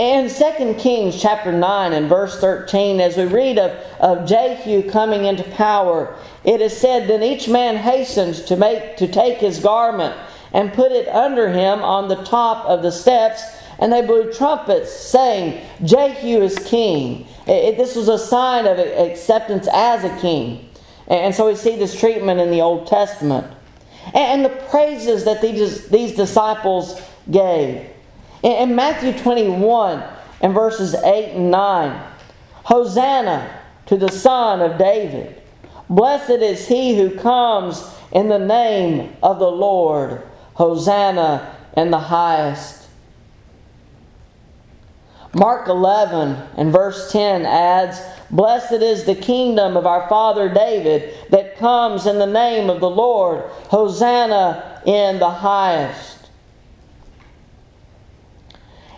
In 0.01 0.29
2 0.29 0.73
Kings 0.79 1.21
chapter 1.21 1.51
9 1.51 1.93
and 1.93 2.09
verse 2.09 2.39
13, 2.39 2.99
as 2.99 3.17
we 3.17 3.25
read 3.25 3.59
of, 3.59 3.69
of 3.99 4.27
Jehu 4.27 4.89
coming 4.89 5.25
into 5.25 5.43
power, 5.51 6.17
it 6.43 6.59
is 6.59 6.75
said, 6.75 7.07
Then 7.07 7.21
each 7.21 7.47
man 7.47 7.77
hastened 7.77 8.33
to 8.47 8.55
make 8.55 8.97
to 8.97 9.07
take 9.07 9.37
his 9.37 9.59
garment 9.59 10.15
and 10.53 10.73
put 10.73 10.91
it 10.91 11.07
under 11.07 11.49
him 11.49 11.83
on 11.83 12.07
the 12.07 12.23
top 12.23 12.65
of 12.65 12.81
the 12.81 12.91
steps, 12.91 13.43
and 13.77 13.93
they 13.93 14.01
blew 14.01 14.33
trumpets, 14.33 14.91
saying, 14.91 15.63
Jehu 15.83 16.41
is 16.41 16.57
king. 16.57 17.27
It, 17.45 17.77
this 17.77 17.95
was 17.95 18.09
a 18.09 18.17
sign 18.17 18.65
of 18.65 18.79
acceptance 18.79 19.67
as 19.71 20.03
a 20.03 20.19
king. 20.19 20.67
And 21.09 21.35
so 21.35 21.45
we 21.45 21.55
see 21.55 21.75
this 21.75 21.99
treatment 21.99 22.39
in 22.39 22.49
the 22.49 22.61
Old 22.61 22.87
Testament. 22.87 23.45
And 24.15 24.43
the 24.43 24.49
praises 24.49 25.25
that 25.25 25.43
these, 25.43 25.89
these 25.89 26.15
disciples 26.15 26.99
gave. 27.29 27.87
In 28.43 28.75
Matthew 28.75 29.13
21 29.17 30.03
and 30.41 30.53
verses 30.53 30.95
8 30.95 31.33
and 31.33 31.51
9, 31.51 32.11
Hosanna 32.63 33.59
to 33.85 33.97
the 33.97 34.09
Son 34.09 34.61
of 34.61 34.77
David. 34.77 35.41
Blessed 35.89 36.29
is 36.29 36.67
he 36.67 36.95
who 36.95 37.17
comes 37.19 37.83
in 38.11 38.29
the 38.29 38.39
name 38.39 39.15
of 39.21 39.39
the 39.39 39.51
Lord. 39.51 40.23
Hosanna 40.53 41.55
in 41.75 41.91
the 41.91 41.99
highest. 41.99 42.87
Mark 45.33 45.67
11 45.67 46.41
and 46.57 46.71
verse 46.71 47.11
10 47.11 47.45
adds, 47.45 48.01
Blessed 48.31 48.73
is 48.73 49.05
the 49.05 49.15
kingdom 49.15 49.77
of 49.77 49.85
our 49.85 50.07
father 50.09 50.49
David 50.49 51.13
that 51.29 51.57
comes 51.57 52.05
in 52.05 52.17
the 52.17 52.25
name 52.25 52.69
of 52.69 52.79
the 52.79 52.89
Lord. 52.89 53.43
Hosanna 53.69 54.81
in 54.85 55.19
the 55.19 55.29
highest. 55.29 56.20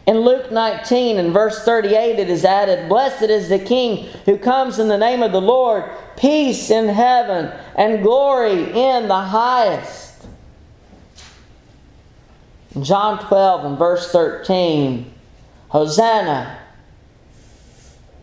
In 0.05 0.19
Luke 0.19 0.51
19 0.51 1.17
and 1.17 1.31
verse 1.31 1.63
38, 1.63 2.19
it 2.19 2.29
is 2.29 2.43
added, 2.43 2.89
Blessed 2.89 3.23
is 3.23 3.47
the 3.47 3.59
King 3.59 4.07
who 4.25 4.37
comes 4.37 4.77
in 4.77 4.89
the 4.89 4.97
name 4.97 5.23
of 5.23 5.31
the 5.31 5.41
Lord, 5.41 5.85
peace 6.17 6.69
in 6.69 6.89
heaven 6.89 7.51
and 7.75 8.03
glory 8.03 8.63
in 8.71 9.07
the 9.07 9.21
highest. 9.21 10.25
John 12.81 13.25
12 13.27 13.65
and 13.65 13.77
verse 13.77 14.11
13, 14.11 15.13
Hosanna 15.69 16.59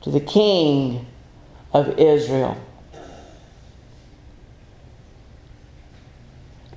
to 0.02 0.10
the 0.10 0.20
King 0.20 1.06
of 1.72 1.98
Israel. 1.98 2.60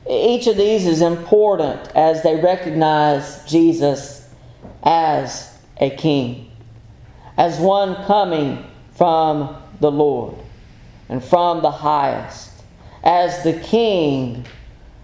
Each 0.10 0.48
of 0.48 0.55
these 0.55 0.86
is 0.86 1.01
important 1.01 1.89
as 1.95 2.24
they 2.24 2.36
recognize 2.36 3.43
Jesus 3.45 4.23
as 4.84 5.58
a 5.78 5.90
king, 5.90 6.52
as 7.38 7.60
one 7.60 7.96
coming 8.06 8.66
from 8.96 9.62
the 9.80 9.92
Lord 9.92 10.36
and 11.10 11.24
from 11.24 11.62
the 11.62 11.72
highest, 11.72 12.52
as 13.04 13.44
the 13.44 13.54
king 13.54 14.46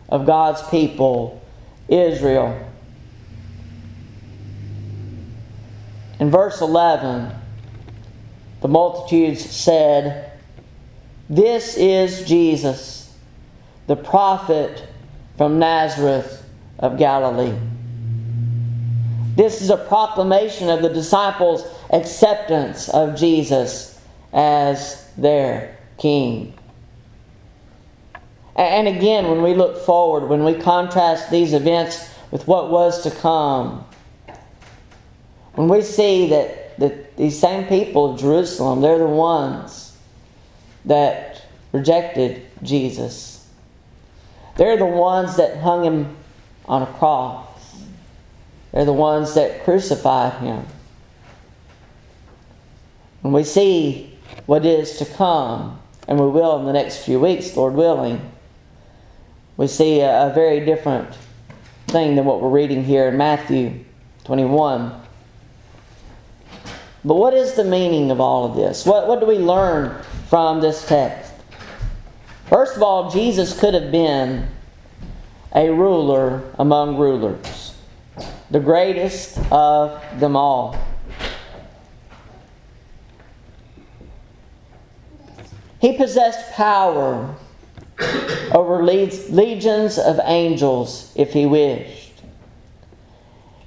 of 0.09 0.25
God's 0.25 0.61
people, 0.69 1.41
Israel. 1.87 2.65
In 6.19 6.29
verse 6.29 6.61
11, 6.61 7.31
the 8.61 8.67
multitudes 8.67 9.49
said, 9.49 10.33
This 11.29 11.77
is 11.77 12.27
Jesus, 12.27 13.15
the 13.87 13.95
prophet 13.95 14.83
from 15.37 15.59
Nazareth 15.59 16.45
of 16.77 16.97
Galilee. 16.97 17.57
This 19.39 19.61
is 19.61 19.69
a 19.69 19.77
proclamation 19.77 20.67
of 20.69 20.81
the 20.81 20.89
disciples' 20.89 21.65
acceptance 21.91 22.89
of 22.89 23.15
Jesus 23.15 23.97
as 24.33 25.09
their 25.15 25.77
king. 25.97 26.53
And 28.57 28.89
again, 28.89 29.29
when 29.29 29.41
we 29.41 29.53
look 29.53 29.85
forward, 29.85 30.27
when 30.27 30.43
we 30.43 30.55
contrast 30.55 31.31
these 31.31 31.53
events 31.53 32.13
with 32.31 32.49
what 32.49 32.69
was 32.69 33.01
to 33.03 33.11
come, 33.11 33.85
when 35.53 35.69
we 35.69 35.83
see 35.83 36.27
that, 36.31 36.77
that 36.77 37.15
these 37.15 37.39
same 37.39 37.65
people 37.67 38.11
of 38.11 38.19
Jerusalem, 38.19 38.81
they're 38.81 38.97
the 38.97 39.05
ones 39.05 39.95
that 40.83 41.45
rejected 41.71 42.45
Jesus. 42.61 43.47
They're 44.57 44.75
the 44.75 44.85
ones 44.85 45.37
that 45.37 45.59
hung 45.59 45.85
him 45.85 46.17
on 46.65 46.81
a 46.81 46.87
cross. 46.87 47.48
They're 48.71 48.85
the 48.85 48.93
ones 48.93 49.33
that 49.35 49.63
crucified 49.63 50.33
him. 50.41 50.65
And 53.23 53.33
we 53.33 53.43
see 53.43 54.17
what 54.45 54.65
is 54.65 54.97
to 54.97 55.05
come, 55.05 55.79
and 56.07 56.19
we 56.19 56.27
will 56.27 56.59
in 56.59 56.65
the 56.65 56.73
next 56.73 57.03
few 57.03 57.19
weeks, 57.19 57.55
Lord 57.55 57.73
willing. 57.73 58.31
We 59.57 59.67
see 59.67 60.01
a, 60.01 60.27
a 60.27 60.33
very 60.33 60.65
different 60.65 61.13
thing 61.87 62.15
than 62.15 62.25
what 62.25 62.41
we're 62.41 62.49
reading 62.49 62.83
here 62.83 63.07
in 63.07 63.17
Matthew 63.17 63.83
21. 64.23 65.01
But 67.03 67.15
what 67.15 67.33
is 67.33 67.53
the 67.53 67.63
meaning 67.63 68.11
of 68.11 68.21
all 68.21 68.45
of 68.45 68.55
this? 68.55 68.85
What, 68.85 69.07
what 69.07 69.19
do 69.19 69.25
we 69.25 69.37
learn 69.37 70.01
from 70.27 70.61
this 70.61 70.85
text? 70.87 71.33
First 72.47 72.75
of 72.75 72.83
all, 72.83 73.09
Jesus 73.09 73.57
could 73.59 73.73
have 73.73 73.91
been 73.91 74.47
a 75.55 75.69
ruler 75.69 76.43
among 76.59 76.97
rulers 76.97 77.58
the 78.51 78.59
greatest 78.59 79.37
of 79.51 80.01
them 80.19 80.35
all. 80.35 80.77
He 85.79 85.95
possessed 85.95 86.51
power 86.51 87.35
over 88.53 88.83
legions 88.83 89.97
of 89.97 90.19
angels 90.23 91.11
if 91.15 91.33
he 91.33 91.45
wished. 91.45 92.21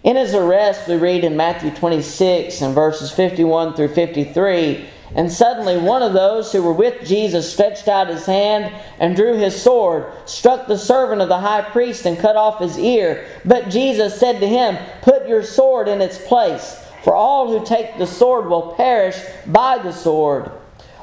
In 0.03 0.17
his 0.17 0.35
arrest, 0.35 0.89
we 0.89 0.97
read 0.97 1.23
in 1.23 1.37
Matthew 1.37 1.71
26 1.71 2.61
and 2.61 2.75
verses 2.75 3.13
51 3.13 3.75
through 3.75 3.89
53 3.89 4.89
and 5.15 5.31
suddenly 5.31 5.77
one 5.77 6.03
of 6.03 6.13
those 6.13 6.53
who 6.53 6.63
were 6.63 6.73
with 6.73 7.07
Jesus 7.07 7.53
stretched 7.53 7.89
out 7.89 8.09
his 8.09 8.27
hand 8.27 8.73
and 8.99 9.15
drew 9.15 9.37
his 9.37 9.61
sword, 9.61 10.13
struck 10.25 10.67
the 10.67 10.79
servant 10.79 11.21
of 11.21 11.29
the 11.29 11.41
high 11.41 11.63
priest, 11.63 12.07
and 12.07 12.19
cut 12.19 12.37
off 12.37 12.61
his 12.61 12.79
ear. 12.79 13.27
But 13.45 13.69
Jesus 13.69 14.19
said 14.19 14.41
to 14.41 14.49
him, 14.49 14.79
Put 15.03 15.29
your 15.29 15.43
sword 15.43 15.89
in 15.89 16.01
its 16.01 16.19
place, 16.19 16.83
for 17.05 17.15
all 17.15 17.49
who 17.49 17.65
take 17.67 17.99
the 17.99 18.07
sword 18.07 18.47
will 18.47 18.73
perish 18.73 19.21
by 19.47 19.79
the 19.79 19.93
sword. 19.93 20.51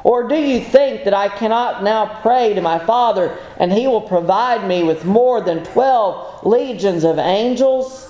Or 0.04 0.28
do 0.28 0.36
you 0.36 0.62
think 0.62 1.04
that 1.04 1.14
I 1.14 1.30
cannot 1.30 1.84
now 1.84 2.22
pray 2.22 2.54
to 2.54 2.62
my 2.62 2.80
Father, 2.80 3.38
and 3.58 3.72
he 3.72 3.88
will 3.88 4.02
provide 4.02 4.68
me 4.68 4.84
with 4.84 5.06
more 5.06 5.42
than 5.42 5.64
twelve 5.66 6.46
legions 6.46 7.04
of 7.04 7.20
angels? 7.20 8.09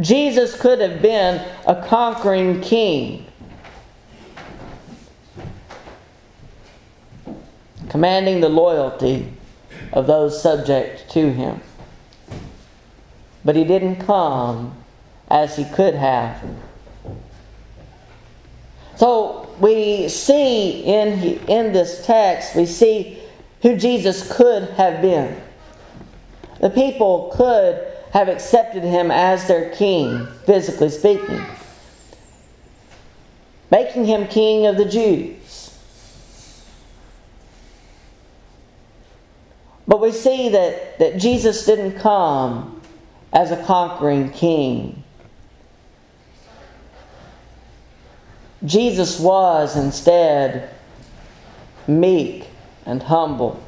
Jesus 0.00 0.58
could 0.58 0.80
have 0.80 1.02
been 1.02 1.46
a 1.66 1.86
conquering 1.86 2.60
king, 2.62 3.26
commanding 7.90 8.40
the 8.40 8.48
loyalty 8.48 9.30
of 9.92 10.06
those 10.06 10.40
subject 10.42 11.10
to 11.10 11.30
him. 11.32 11.60
But 13.44 13.56
he 13.56 13.64
didn't 13.64 13.96
come 13.96 14.76
as 15.28 15.56
he 15.56 15.64
could 15.64 15.94
have. 15.94 16.42
So 18.96 19.54
we 19.60 20.08
see 20.08 20.82
in, 20.82 21.22
in 21.48 21.72
this 21.72 22.04
text, 22.06 22.54
we 22.54 22.66
see 22.66 23.18
who 23.62 23.76
Jesus 23.76 24.34
could 24.34 24.70
have 24.70 25.02
been. 25.02 25.40
The 26.60 26.70
people 26.70 27.32
could 27.34 27.89
have 28.12 28.28
accepted 28.28 28.82
him 28.82 29.10
as 29.10 29.46
their 29.46 29.70
king, 29.70 30.26
physically 30.44 30.90
speaking, 30.90 31.44
making 33.70 34.04
him 34.04 34.26
king 34.26 34.66
of 34.66 34.76
the 34.76 34.84
Jews. 34.84 35.78
But 39.86 40.00
we 40.00 40.12
see 40.12 40.48
that, 40.50 40.98
that 40.98 41.18
Jesus 41.18 41.66
didn't 41.66 41.98
come 41.98 42.80
as 43.32 43.50
a 43.50 43.64
conquering 43.64 44.30
king. 44.30 45.02
Jesus 48.64 49.18
was 49.18 49.76
instead 49.76 50.70
meek 51.86 52.46
and 52.86 53.02
humble. 53.02 53.62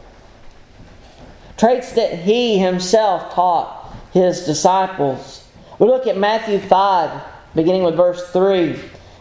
Traits 1.57 1.93
that 1.93 2.21
he 2.21 2.59
himself 2.59 3.33
taught 3.35 3.82
his 4.13 4.45
disciples. 4.45 5.49
We 5.79 5.87
look 5.87 6.07
at 6.07 6.17
Matthew 6.17 6.59
5, 6.59 7.23
beginning 7.55 7.83
with 7.83 7.97
verse 7.97 8.31
3. 8.31 8.79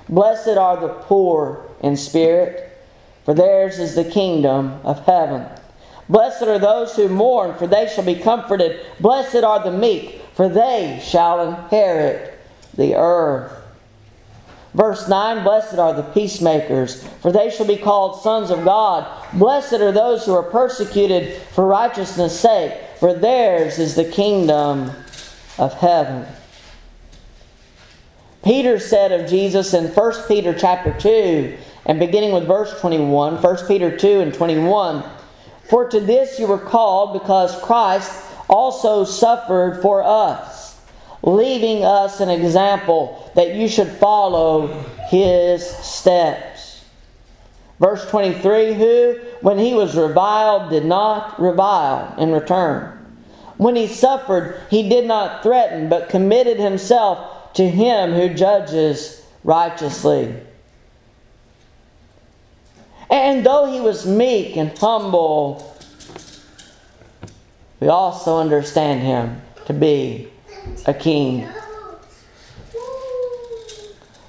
Blessed 0.10 0.58
are 0.58 0.80
the 0.80 0.90
poor 0.90 1.66
in 1.82 1.96
spirit, 1.98 2.78
for 3.24 3.34
theirs 3.34 3.80
is 3.80 3.96
the 3.96 4.04
kingdom 4.04 4.80
of 4.84 5.06
heaven. 5.06 5.48
Blessed 6.10 6.44
are 6.44 6.60
those 6.60 6.96
who 6.96 7.08
mourn, 7.08 7.58
for 7.58 7.68
they 7.68 7.88
shall 7.88 8.04
be 8.04 8.16
comforted. 8.16 8.86
Blessed 9.00 9.44
are 9.44 9.64
the 9.64 9.72
meek, 9.72 10.22
for 10.34 10.50
they 10.50 11.02
shall 11.02 11.48
inherit 11.48 12.38
the 12.76 12.96
earth. 12.96 13.54
Verse 14.74 15.08
9 15.08 15.44
Blessed 15.44 15.78
are 15.80 15.94
the 15.94 16.04
peacemakers, 16.04 17.04
for 17.22 17.32
they 17.32 17.50
shall 17.50 17.68
be 17.68 17.78
called 17.78 18.22
sons 18.22 18.50
of 18.50 18.64
God. 18.64 19.08
Blessed 19.34 19.74
are 19.74 19.92
those 19.92 20.26
who 20.26 20.34
are 20.34 20.44
persecuted 20.44 21.42
for 21.54 21.66
righteousness' 21.66 22.40
sake, 22.40 22.74
for 23.02 23.16
theirs 23.16 23.80
is 23.80 23.96
the 23.96 24.06
kingdom 24.06 24.92
of 25.58 25.74
heaven. 25.74 26.24
Peter 28.44 28.78
said 28.78 29.12
of 29.12 29.28
Jesus 29.28 29.74
in 29.74 29.88
1 29.88 30.14
Peter 30.28 30.54
chapter 30.54 30.96
2, 31.00 31.58
and 31.88 31.98
beginning 32.00 32.32
with 32.32 32.46
verse 32.46 32.80
21, 32.80 33.42
1 33.42 33.68
Peter 33.68 33.98
2 33.98 34.20
and 34.20 34.32
21, 34.36 35.04
For 35.68 35.90
to 35.90 36.00
this 36.00 36.38
you 36.38 36.46
were 36.46 36.60
called, 36.60 37.20
because 37.20 37.60
Christ 37.64 38.24
also 38.48 39.04
suffered 39.04 39.82
for 39.82 40.04
us, 40.04 40.80
leaving 41.24 41.84
us 41.84 42.20
an 42.20 42.30
example 42.30 43.32
that 43.34 43.56
you 43.56 43.68
should 43.68 43.90
follow 43.90 44.68
his 45.10 45.68
steps. 45.68 46.51
Verse 47.82 48.08
23 48.12 48.76
Who, 48.76 49.20
when 49.42 49.58
he 49.58 49.74
was 49.74 49.98
reviled, 49.98 50.70
did 50.70 50.86
not 50.86 51.42
revile 51.42 52.16
in 52.20 52.32
return. 52.32 52.98
When 53.58 53.76
he 53.76 53.88
suffered, 53.88 54.62
he 54.70 54.88
did 54.88 55.06
not 55.06 55.42
threaten, 55.42 55.90
but 55.90 56.08
committed 56.08 56.60
himself 56.60 57.54
to 57.54 57.68
him 57.68 58.14
who 58.14 58.34
judges 58.36 59.26
righteously. 59.44 60.36
And 63.10 63.44
though 63.44 63.66
he 63.66 63.82
was 63.82 64.06
meek 64.06 64.56
and 64.58 64.78
humble, 64.78 65.76
we 67.80 67.88
also 67.88 68.38
understand 68.38 69.02
him 69.02 69.42
to 69.66 69.74
be 69.74 70.30
a 70.86 70.94
king. 70.94 71.50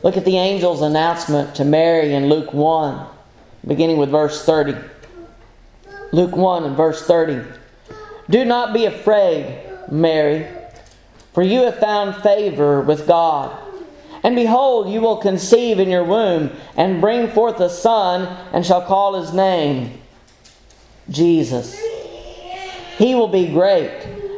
Look 0.02 0.16
at 0.16 0.24
the 0.24 0.38
angel's 0.38 0.80
announcement 0.80 1.54
to 1.56 1.64
Mary 1.64 2.14
in 2.14 2.28
Luke 2.28 2.52
1, 2.54 3.11
beginning 3.66 3.98
with 3.98 4.10
verse 4.10 4.44
30. 4.44 4.76
Luke 6.12 6.36
1 6.36 6.64
and 6.64 6.76
verse 6.76 7.06
30. 7.06 7.42
Do 8.28 8.44
not 8.44 8.72
be 8.72 8.84
afraid, 8.84 9.60
Mary 9.90 10.46
for 11.32 11.42
you 11.42 11.62
have 11.62 11.78
found 11.78 12.22
favor 12.22 12.80
with 12.80 13.06
God. 13.06 13.58
And 14.22 14.36
behold, 14.36 14.92
you 14.92 15.00
will 15.00 15.16
conceive 15.16 15.78
in 15.80 15.88
your 15.88 16.04
womb 16.04 16.52
and 16.76 17.00
bring 17.00 17.28
forth 17.28 17.58
a 17.60 17.70
son, 17.70 18.28
and 18.52 18.64
shall 18.64 18.82
call 18.82 19.20
his 19.20 19.32
name 19.32 20.00
Jesus. 21.10 21.76
He 22.98 23.14
will 23.14 23.28
be 23.28 23.48
great, 23.48 23.90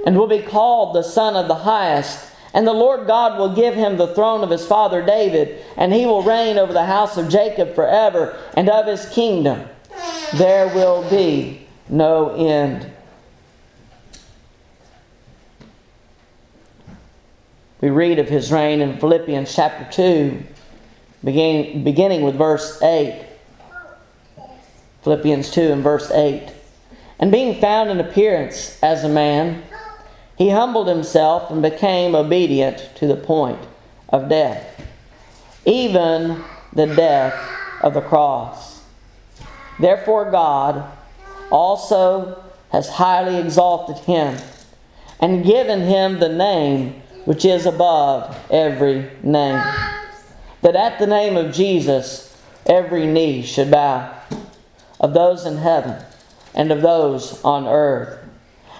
and 0.07 0.17
will 0.17 0.29
be 0.29 0.41
called 0.41 0.95
the 0.95 1.03
Son 1.03 1.37
of 1.37 1.49
the 1.49 1.55
Highest. 1.55 2.31
And 2.55 2.67
the 2.67 2.73
Lord 2.73 3.09
God 3.09 3.37
will 3.37 3.55
give 3.55 3.75
him 3.75 3.97
the 3.97 4.15
throne 4.15 4.45
of 4.45 4.51
his 4.51 4.65
father 4.65 5.05
David, 5.05 5.61
and 5.77 5.93
he 5.93 6.07
will 6.07 6.23
reign 6.23 6.57
over 6.57 6.73
the 6.73 6.87
house 6.87 7.17
of 7.17 7.29
Jacob 7.29 7.75
forever, 7.75 8.39
and 8.57 8.71
of 8.71 8.87
his 8.87 9.07
kingdom 9.11 9.69
there 10.35 10.69
will 10.69 11.09
be 11.11 11.67
no 11.89 12.31
end. 12.31 12.91
We 17.81 17.91
read 17.91 18.19
of 18.21 18.29
his 18.29 18.51
reign 18.51 18.81
in 18.81 18.99
Philippians 18.99 19.55
chapter 19.55 19.87
2, 19.91 20.43
beginning, 21.23 21.85
beginning 21.85 22.23
with 22.23 22.37
verse 22.37 22.81
8. 22.81 23.27
Philippians 25.03 25.51
2 25.51 25.61
and 25.61 25.83
verse 25.83 26.11
8. 26.11 26.51
And 27.19 27.31
being 27.31 27.61
found 27.61 27.91
in 27.91 28.01
appearance 28.01 28.79
as 28.83 29.05
a 29.05 29.09
man, 29.09 29.63
he 30.37 30.51
humbled 30.51 30.89
himself 30.89 31.51
and 31.51 31.63
became 31.63 32.15
obedient 32.15 32.91
to 32.97 33.07
the 33.07 33.17
point 33.17 33.61
of 34.09 34.29
death, 34.29 34.83
even 35.65 36.43
the 36.73 36.87
death 36.87 37.35
of 37.83 37.95
the 37.95 38.01
cross. 38.01 38.83
Therefore, 39.79 40.31
God 40.31 40.91
also 41.51 42.43
has 42.73 42.89
highly 42.89 43.39
exalted 43.39 43.99
him 44.05 44.37
and 45.21 45.45
given 45.45 45.83
him 45.83 46.19
the 46.19 46.29
name 46.29 47.01
which 47.25 47.45
is 47.45 47.67
above 47.67 48.37
every 48.51 49.11
name. 49.23 49.63
That 50.63 50.77
at 50.77 50.99
the 50.99 51.07
name 51.07 51.37
of 51.37 51.55
Jesus 51.55 52.37
every 52.67 53.07
knee 53.07 53.43
should 53.43 53.71
bow, 53.71 54.13
of 54.99 55.15
those 55.15 55.47
in 55.47 55.59
heaven 55.59 56.03
and 56.55 56.73
of 56.73 56.83
those 56.83 57.43
on 57.45 57.67
earth 57.67 58.24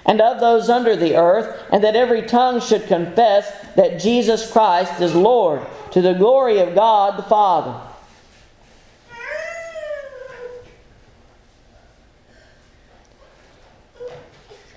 and 0.05 0.21
of 0.21 0.39
those 0.39 0.69
under 0.69 0.95
the 0.95 1.15
earth, 1.15 1.63
and 1.71 1.83
that 1.83 1.95
every 1.95 2.21
tongue 2.21 2.61
should 2.61 2.85
confess 2.87 3.51
that 3.75 3.99
Jesus 3.99 4.51
Christ 4.51 5.01
is 5.01 5.15
Lord, 5.15 5.65
to 5.91 6.01
the 6.01 6.13
glory 6.13 6.59
of 6.59 6.75
God 6.75 7.17
the 7.17 7.23
Father. 7.23 7.81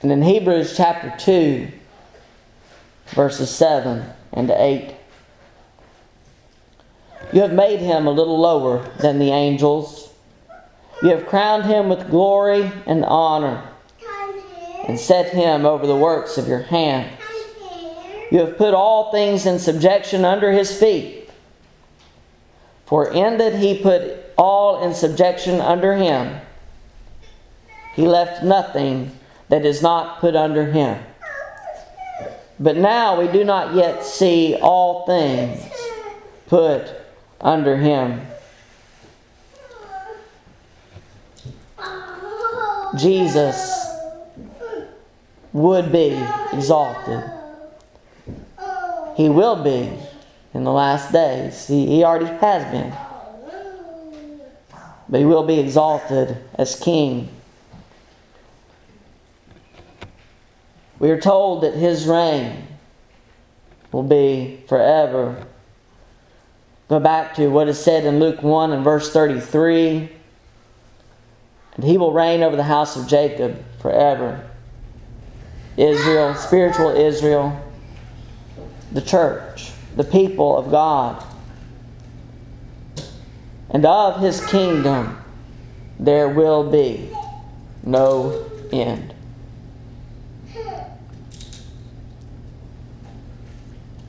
And 0.01 0.13
in 0.13 0.23
Hebrews 0.23 0.77
chapter 0.77 1.13
2, 1.19 1.69
verses 3.09 3.51
7 3.51 4.05
and 4.33 4.51
8. 4.51 4.95
You 7.33 7.43
have 7.43 7.53
made 7.53 7.81
him 7.81 8.07
a 8.07 8.13
little 8.13 8.39
lower 8.39 8.89
than 8.99 9.19
the 9.19 9.31
angels. 9.31 10.15
You 11.03 11.11
have 11.11 11.27
crowned 11.27 11.67
him 11.67 11.89
with 11.89 12.11
glory 12.11 12.73
and 12.87 13.05
honor 13.05 13.69
and 14.89 14.99
set 14.99 15.33
him 15.35 15.67
over 15.67 15.87
the 15.87 15.95
works 15.95 16.39
of 16.39 16.49
your 16.49 16.63
hands. 16.63 17.13
You 18.33 18.41
have 18.41 18.57
put 18.57 18.75
all 18.75 19.13
things 19.13 19.47
in 19.47 19.59
subjection 19.59 20.25
under 20.25 20.51
his 20.51 20.77
feet. 20.77 21.31
For 22.87 23.13
in 23.13 23.37
that 23.37 23.55
he 23.55 23.83
put 23.83 24.33
all 24.39 24.83
in 24.83 24.95
subjection 24.95 25.61
under 25.61 25.95
him, 25.95 26.41
he 27.95 28.07
left 28.07 28.43
nothing 28.43 29.13
that 29.51 29.67
is 29.67 29.83
not 29.83 30.21
put 30.21 30.35
under 30.35 30.65
him. 30.71 31.03
But 32.59 32.77
now 32.77 33.21
we 33.21 33.29
do 33.29 33.45
not 33.45 33.75
yet 33.75 34.05
see 34.05 34.57
all 34.61 35.05
things 35.07 35.63
put 36.47 36.91
under 37.41 37.77
him. 37.77 38.27
Jesus 42.97 43.78
would 45.53 45.91
be 45.91 46.23
exalted. 46.53 47.23
He 49.17 49.29
will 49.29 49.63
be 49.63 49.91
in 50.55 50.65
the 50.65 50.73
last 50.73 51.13
days. 51.13 51.67
He, 51.67 51.87
he 51.87 52.05
already 52.05 52.27
has 52.27 52.71
been. 52.71 52.95
But 55.09 55.21
he 55.21 55.27
will 55.27 55.45
be 55.45 55.59
exalted 55.59 56.37
as 56.55 56.79
king. 56.79 57.29
We 60.99 61.11
are 61.11 61.21
told 61.21 61.63
that 61.63 61.75
his 61.75 62.07
reign 62.07 62.67
will 63.93 64.03
be 64.03 64.63
forever. 64.69 65.47
Go 66.89 66.99
back 66.99 67.35
to 67.35 67.49
what 67.49 67.69
is 67.69 67.79
said 67.79 68.05
in 68.05 68.19
Luke 68.19 68.43
1 68.43 68.73
and 68.73 68.85
verse 68.85 69.13
33. 69.13 70.11
And 71.75 71.85
he 71.85 71.97
will 71.97 72.13
reign 72.13 72.43
over 72.43 72.57
the 72.57 72.65
house 72.65 72.97
of 72.97 73.07
Jacob 73.07 73.63
forever. 73.81 74.48
Israel, 75.79 76.35
spiritual 76.35 76.91
Israel, 76.91 77.65
the 78.93 79.01
church, 79.01 79.71
the 79.97 80.05
people 80.05 80.59
of 80.59 80.71
God. 80.71 81.25
And 83.71 83.87
of 83.87 84.21
his 84.21 84.45
kingdom 84.47 85.23
there 86.01 86.29
will 86.29 86.69
be 86.71 87.11
no 87.85 88.51
end. 88.73 89.15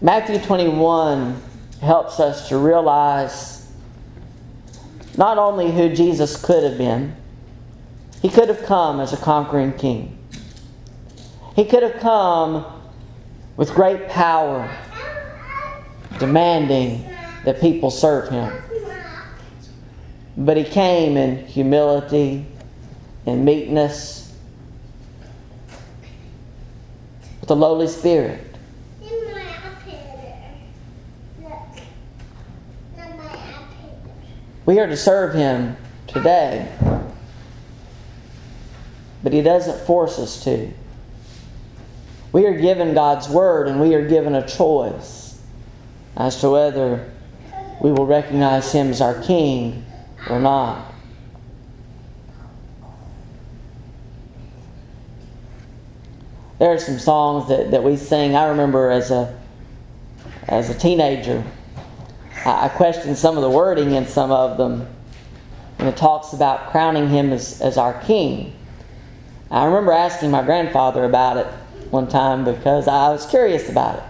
Matthew 0.01 0.39
21 0.39 1.41
helps 1.81 2.19
us 2.19 2.49
to 2.49 2.57
realize 2.57 3.69
not 5.17 5.37
only 5.37 5.71
who 5.71 5.93
Jesus 5.93 6.41
could 6.41 6.63
have 6.63 6.77
been, 6.77 7.15
he 8.21 8.29
could 8.29 8.47
have 8.47 8.63
come 8.63 8.99
as 8.99 9.11
a 9.11 9.17
conquering 9.17 9.73
king. 9.73 10.18
He 11.59 11.65
could 11.65 11.83
have 11.83 11.99
come 11.99 12.65
with 13.57 13.73
great 13.73 14.07
power, 14.07 14.73
demanding 16.17 17.03
that 17.43 17.59
people 17.59 17.91
serve 17.91 18.29
him. 18.29 18.63
But 20.37 20.55
he 20.55 20.63
came 20.63 21.17
in 21.17 21.45
humility 21.47 22.45
in 23.25 23.43
meekness, 23.43 24.33
with 27.41 27.51
a 27.51 27.55
lowly 27.55 27.87
spirit. 27.87 28.55
We 34.65 34.79
are 34.79 34.87
to 34.87 34.95
serve 34.95 35.33
Him 35.33 35.75
today, 36.07 36.71
but 39.21 39.33
He 39.33 39.41
doesn't 39.41 39.85
force 39.85 40.17
us 40.19 40.41
to. 40.45 40.71
We 42.31 42.45
are 42.45 42.57
given 42.57 42.93
God's 42.93 43.27
Word 43.27 43.67
and 43.67 43.81
we 43.81 43.95
are 43.95 44.07
given 44.07 44.35
a 44.35 44.45
choice 44.47 45.41
as 46.15 46.39
to 46.41 46.49
whether 46.49 47.11
we 47.81 47.91
will 47.91 48.05
recognize 48.05 48.71
Him 48.71 48.89
as 48.89 49.01
our 49.01 49.19
King 49.21 49.85
or 50.29 50.39
not. 50.39 50.85
There 56.59 56.71
are 56.73 56.79
some 56.79 56.99
songs 56.99 57.47
that, 57.47 57.71
that 57.71 57.83
we 57.83 57.95
sing. 57.95 58.35
I 58.35 58.49
remember 58.49 58.89
as 58.89 59.11
a 59.11 59.39
as 60.49 60.69
a 60.69 60.73
teenager, 60.73 61.43
I, 62.43 62.65
I 62.65 62.69
questioned 62.69 63.17
some 63.17 63.37
of 63.37 63.43
the 63.43 63.49
wording 63.49 63.93
in 63.93 64.07
some 64.07 64.31
of 64.31 64.57
them. 64.57 64.87
And 65.77 65.87
it 65.87 65.95
talks 65.95 66.33
about 66.33 66.71
crowning 66.71 67.07
him 67.07 67.31
as, 67.31 67.61
as 67.61 67.77
our 67.77 68.01
king. 68.01 68.53
I 69.49 69.65
remember 69.65 69.93
asking 69.93 70.31
my 70.31 70.43
grandfather 70.43 71.05
about 71.05 71.37
it 71.37 71.47
one 71.91 72.07
time 72.07 72.45
because 72.45 72.87
I 72.87 73.09
was 73.09 73.25
curious 73.25 73.69
about 73.69 73.97
it. 73.97 74.03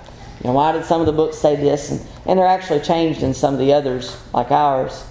You 0.44 0.50
know, 0.50 0.54
why 0.54 0.72
did 0.72 0.86
some 0.86 1.02
of 1.02 1.08
the 1.08 1.14
books 1.14 1.38
say 1.38 1.56
this? 1.56 1.92
And, 1.92 2.02
and 2.26 2.40
they're 2.40 2.48
actually 2.48 2.80
changed 2.82 3.24
in 3.24 3.34
some 3.34 3.54
of 3.54 3.60
the 3.60 3.74
others, 3.74 4.18
like 4.34 4.52
ours. 4.52 5.06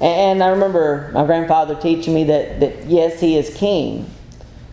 And 0.00 0.42
I 0.42 0.48
remember 0.48 1.10
my 1.12 1.26
grandfather 1.26 1.74
teaching 1.74 2.14
me 2.14 2.24
that, 2.24 2.60
that 2.60 2.86
yes, 2.86 3.20
he 3.20 3.36
is 3.36 3.54
king, 3.54 4.10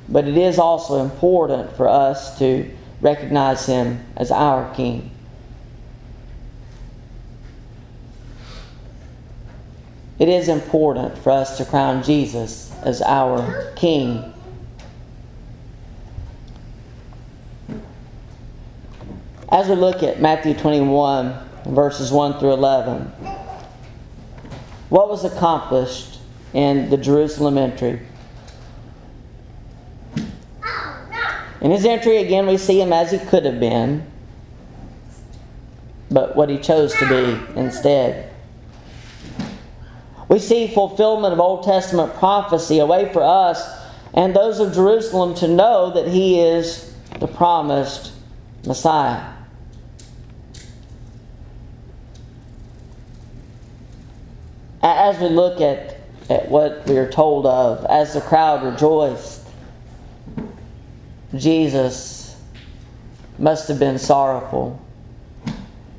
but 0.07 0.25
it 0.25 0.38
is 0.38 0.57
also 0.57 1.03
important 1.03 1.75
for 1.75 1.88
us 1.88 2.39
to 2.39 2.69
recognize 3.01 3.65
him 3.65 4.05
as 4.15 4.31
our 4.31 4.73
king. 4.73 5.12
It 10.17 10.29
is 10.29 10.47
important 10.47 11.17
for 11.17 11.31
us 11.31 11.57
to 11.57 11.65
crown 11.65 12.01
Jesus 12.03 12.71
as 12.81 13.01
our 13.03 13.71
king. 13.75 14.33
As 19.57 19.67
we 19.67 19.73
look 19.73 20.03
at 20.03 20.21
Matthew 20.21 20.53
21, 20.53 21.33
verses 21.65 22.11
1 22.11 22.39
through 22.39 22.53
11, 22.53 23.05
what 24.89 25.09
was 25.09 25.25
accomplished 25.25 26.19
in 26.53 26.91
the 26.91 26.97
Jerusalem 26.97 27.57
entry? 27.57 27.99
In 31.59 31.71
his 31.71 31.85
entry, 31.85 32.17
again, 32.17 32.45
we 32.45 32.57
see 32.57 32.79
him 32.79 32.93
as 32.93 33.09
he 33.09 33.17
could 33.17 33.45
have 33.45 33.59
been, 33.59 34.05
but 36.11 36.35
what 36.35 36.49
he 36.49 36.59
chose 36.59 36.93
to 36.93 37.09
be 37.09 37.59
instead. 37.59 38.31
We 40.29 40.37
see 40.37 40.67
fulfillment 40.67 41.33
of 41.33 41.39
Old 41.39 41.63
Testament 41.63 42.13
prophecy, 42.13 42.77
a 42.77 42.85
way 42.85 43.11
for 43.11 43.23
us 43.23 43.67
and 44.13 44.35
those 44.35 44.59
of 44.59 44.75
Jerusalem 44.75 45.33
to 45.33 45.47
know 45.47 45.89
that 45.95 46.09
he 46.09 46.39
is 46.39 46.95
the 47.19 47.27
promised 47.27 48.11
Messiah. 48.63 49.33
As 54.81 55.19
we 55.19 55.29
look 55.29 55.59
at, 55.61 55.97
at 56.29 56.49
what 56.49 56.85
we 56.87 56.97
are 56.97 57.09
told 57.09 57.45
of, 57.45 57.85
as 57.85 58.13
the 58.13 58.21
crowd 58.21 58.63
rejoiced, 58.63 59.41
Jesus 61.35 62.39
must 63.39 63.67
have 63.67 63.79
been 63.79 63.99
sorrowful 63.99 64.81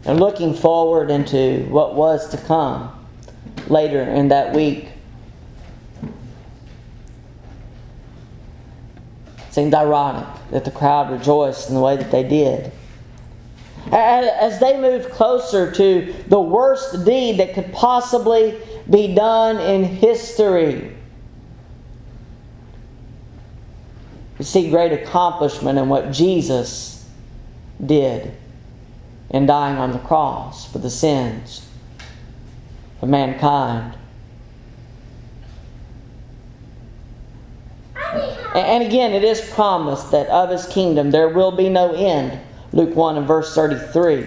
and 0.05 0.19
looking 0.19 0.55
forward 0.55 1.11
into 1.11 1.67
what 1.69 1.95
was 1.95 2.29
to 2.31 2.39
come 2.39 2.91
later 3.69 4.03
in 4.03 4.29
that 4.29 4.55
week. 4.55 4.89
It 9.49 9.55
seemed 9.55 9.75
ironic 9.75 10.27
that 10.51 10.65
the 10.65 10.71
crowd 10.71 11.11
rejoiced 11.11 11.69
in 11.69 11.75
the 11.75 11.81
way 11.81 11.97
that 11.97 12.11
they 12.11 12.23
did. 12.23 12.73
As 13.93 14.61
they 14.61 14.79
moved 14.79 15.11
closer 15.11 15.71
to 15.73 16.15
the 16.29 16.41
worst 16.41 17.05
deed 17.05 17.39
that 17.39 17.55
could 17.55 17.73
possibly 17.73 18.59
be 18.89 19.15
done 19.15 19.59
in 19.59 19.85
history, 19.85 20.95
we 24.39 24.45
see 24.45 24.71
great 24.71 24.93
accomplishment 24.93 25.79
in 25.79 25.89
what 25.89 26.13
Jesus 26.13 27.09
did 27.85 28.35
in 29.31 29.47
dying 29.47 29.77
on 29.77 29.93
the 29.93 29.99
cross 29.99 30.71
for 30.71 30.79
the 30.79 30.91
sins 30.91 31.67
of 33.01 33.09
mankind. 33.09 33.95
And 38.55 38.83
again, 38.83 39.13
it 39.13 39.23
is 39.23 39.41
promised 39.53 40.11
that 40.11 40.27
of 40.29 40.51
his 40.51 40.67
kingdom 40.67 41.11
there 41.11 41.29
will 41.29 41.53
be 41.53 41.69
no 41.69 41.93
end. 41.93 42.41
Luke 42.73 42.95
1 42.95 43.17
and 43.17 43.27
verse 43.27 43.55
33. 43.55 44.27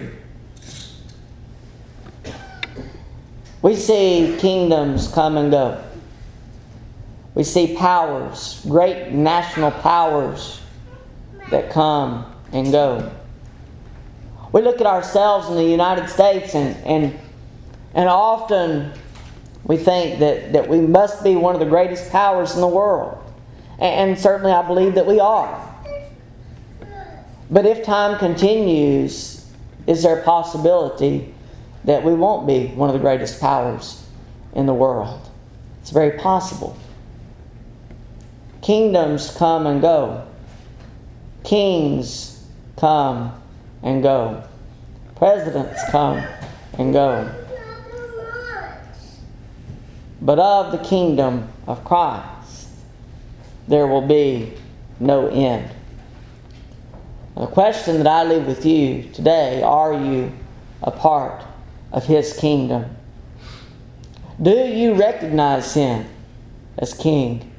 We 3.62 3.76
see 3.76 4.36
kingdoms 4.38 5.08
come 5.08 5.36
and 5.36 5.50
go. 5.50 5.82
We 7.34 7.44
see 7.44 7.76
powers, 7.76 8.60
great 8.68 9.12
national 9.12 9.70
powers 9.70 10.60
that 11.50 11.70
come 11.70 12.26
and 12.52 12.72
go. 12.72 13.12
We 14.52 14.62
look 14.62 14.80
at 14.80 14.86
ourselves 14.86 15.48
in 15.48 15.56
the 15.56 15.64
United 15.64 16.08
States 16.08 16.54
and, 16.54 16.76
and 16.84 17.18
and 17.94 18.08
often 18.08 18.92
we 19.64 19.76
think 19.76 20.18
that, 20.20 20.52
that 20.52 20.68
we 20.68 20.80
must 20.80 21.22
be 21.22 21.36
one 21.36 21.54
of 21.54 21.60
the 21.60 21.66
greatest 21.66 22.10
powers 22.10 22.54
in 22.54 22.60
the 22.60 22.68
world. 22.68 23.18
And, 23.78 24.10
and 24.10 24.18
certainly 24.18 24.52
I 24.52 24.66
believe 24.66 24.94
that 24.94 25.06
we 25.06 25.20
are. 25.20 25.71
But 27.52 27.66
if 27.66 27.84
time 27.84 28.18
continues, 28.18 29.48
is 29.86 30.02
there 30.02 30.18
a 30.18 30.22
possibility 30.24 31.32
that 31.84 32.02
we 32.02 32.14
won't 32.14 32.46
be 32.46 32.66
one 32.68 32.88
of 32.88 32.94
the 32.94 32.98
greatest 32.98 33.40
powers 33.40 34.04
in 34.52 34.66
the 34.66 34.74
world? 34.74 35.28
It's 35.80 35.90
very 35.90 36.18
possible. 36.18 36.76
Kingdoms 38.62 39.32
come 39.36 39.68
and 39.68 39.80
go. 39.80 40.26
Kings 41.44 42.44
come 42.76 43.40
and 43.84 44.02
go. 44.02 44.42
Presidents 45.14 45.80
come 45.90 46.24
and 46.78 46.92
go 46.92 47.42
but 50.22 50.38
of 50.38 50.70
the 50.70 50.78
kingdom 50.78 51.48
of 51.66 51.84
Christ 51.84 52.68
there 53.66 53.86
will 53.86 54.06
be 54.06 54.52
no 55.00 55.26
end. 55.28 55.68
The 57.34 57.46
question 57.46 57.98
that 57.98 58.06
I 58.06 58.24
leave 58.24 58.46
with 58.46 58.66
you 58.66 59.04
today 59.12 59.62
are 59.62 59.94
you 59.94 60.32
a 60.82 60.90
part 60.90 61.42
of 61.90 62.04
His 62.04 62.36
kingdom? 62.36 62.96
Do 64.40 64.50
you 64.50 64.94
recognize 64.94 65.72
Him 65.74 66.06
as 66.76 66.92
King? 66.92 67.50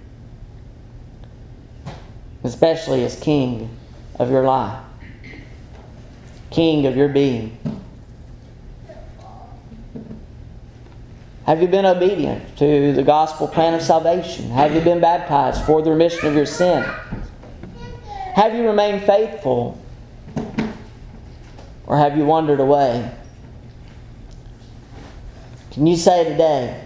Especially 2.44 3.04
as 3.04 3.20
King 3.20 3.76
of 4.20 4.30
your 4.30 4.44
life, 4.44 4.84
King 6.52 6.86
of 6.86 6.96
your 6.96 7.10
being. 7.10 7.58
Have 11.46 11.62
you 11.62 11.68
been 11.68 11.86
obedient 11.86 12.58
to 12.58 12.94
the 12.94 13.04
gospel 13.04 13.48
plan 13.48 13.74
of 13.74 13.82
salvation? 13.82 14.50
Have 14.52 14.74
you 14.74 14.82
been 14.82 15.02
baptized 15.02 15.64
for 15.66 15.82
the 15.82 15.90
remission 15.90 16.28
of 16.28 16.36
your 16.36 16.46
sin? 16.46 16.90
Have 18.34 18.56
you 18.56 18.66
remained 18.66 19.04
faithful? 19.04 19.80
Or 21.86 21.98
have 21.98 22.18
you 22.18 22.26
wandered 22.26 22.60
away? 22.60 23.12
Can 25.72 25.86
you 25.86 25.96
say 25.96 26.24
today, 26.24 26.84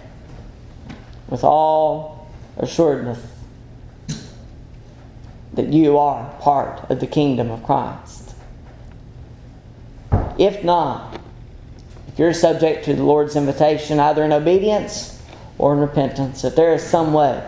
with 1.28 1.44
all 1.44 2.28
assuredness, 2.58 3.26
that 5.54 5.72
you 5.72 5.96
are 5.96 6.30
part 6.40 6.90
of 6.90 7.00
the 7.00 7.06
kingdom 7.06 7.50
of 7.50 7.62
Christ? 7.62 8.34
If 10.38 10.62
not, 10.62 11.18
if 12.08 12.18
you're 12.18 12.34
subject 12.34 12.84
to 12.84 12.94
the 12.94 13.02
Lord's 13.02 13.36
invitation, 13.36 13.98
either 13.98 14.22
in 14.22 14.32
obedience 14.32 15.22
or 15.56 15.72
in 15.72 15.80
repentance, 15.80 16.44
if 16.44 16.54
there 16.56 16.74
is 16.74 16.82
some 16.82 17.14
way 17.14 17.42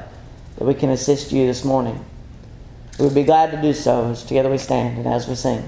that 0.57 0.65
we 0.65 0.73
can 0.73 0.89
assist 0.89 1.33
you 1.33 1.47
this 1.47 1.67
morning, 1.67 2.03
we 3.01 3.07
would 3.07 3.15
be 3.15 3.25
glad 3.25 3.51
to 3.51 3.63
do 3.63 3.73
so 3.73 4.11
as 4.11 4.23
together 4.23 4.51
we 4.51 4.59
stand 4.59 4.99
and 4.99 5.07
as 5.07 5.27
we 5.27 5.35
sing. 5.35 5.63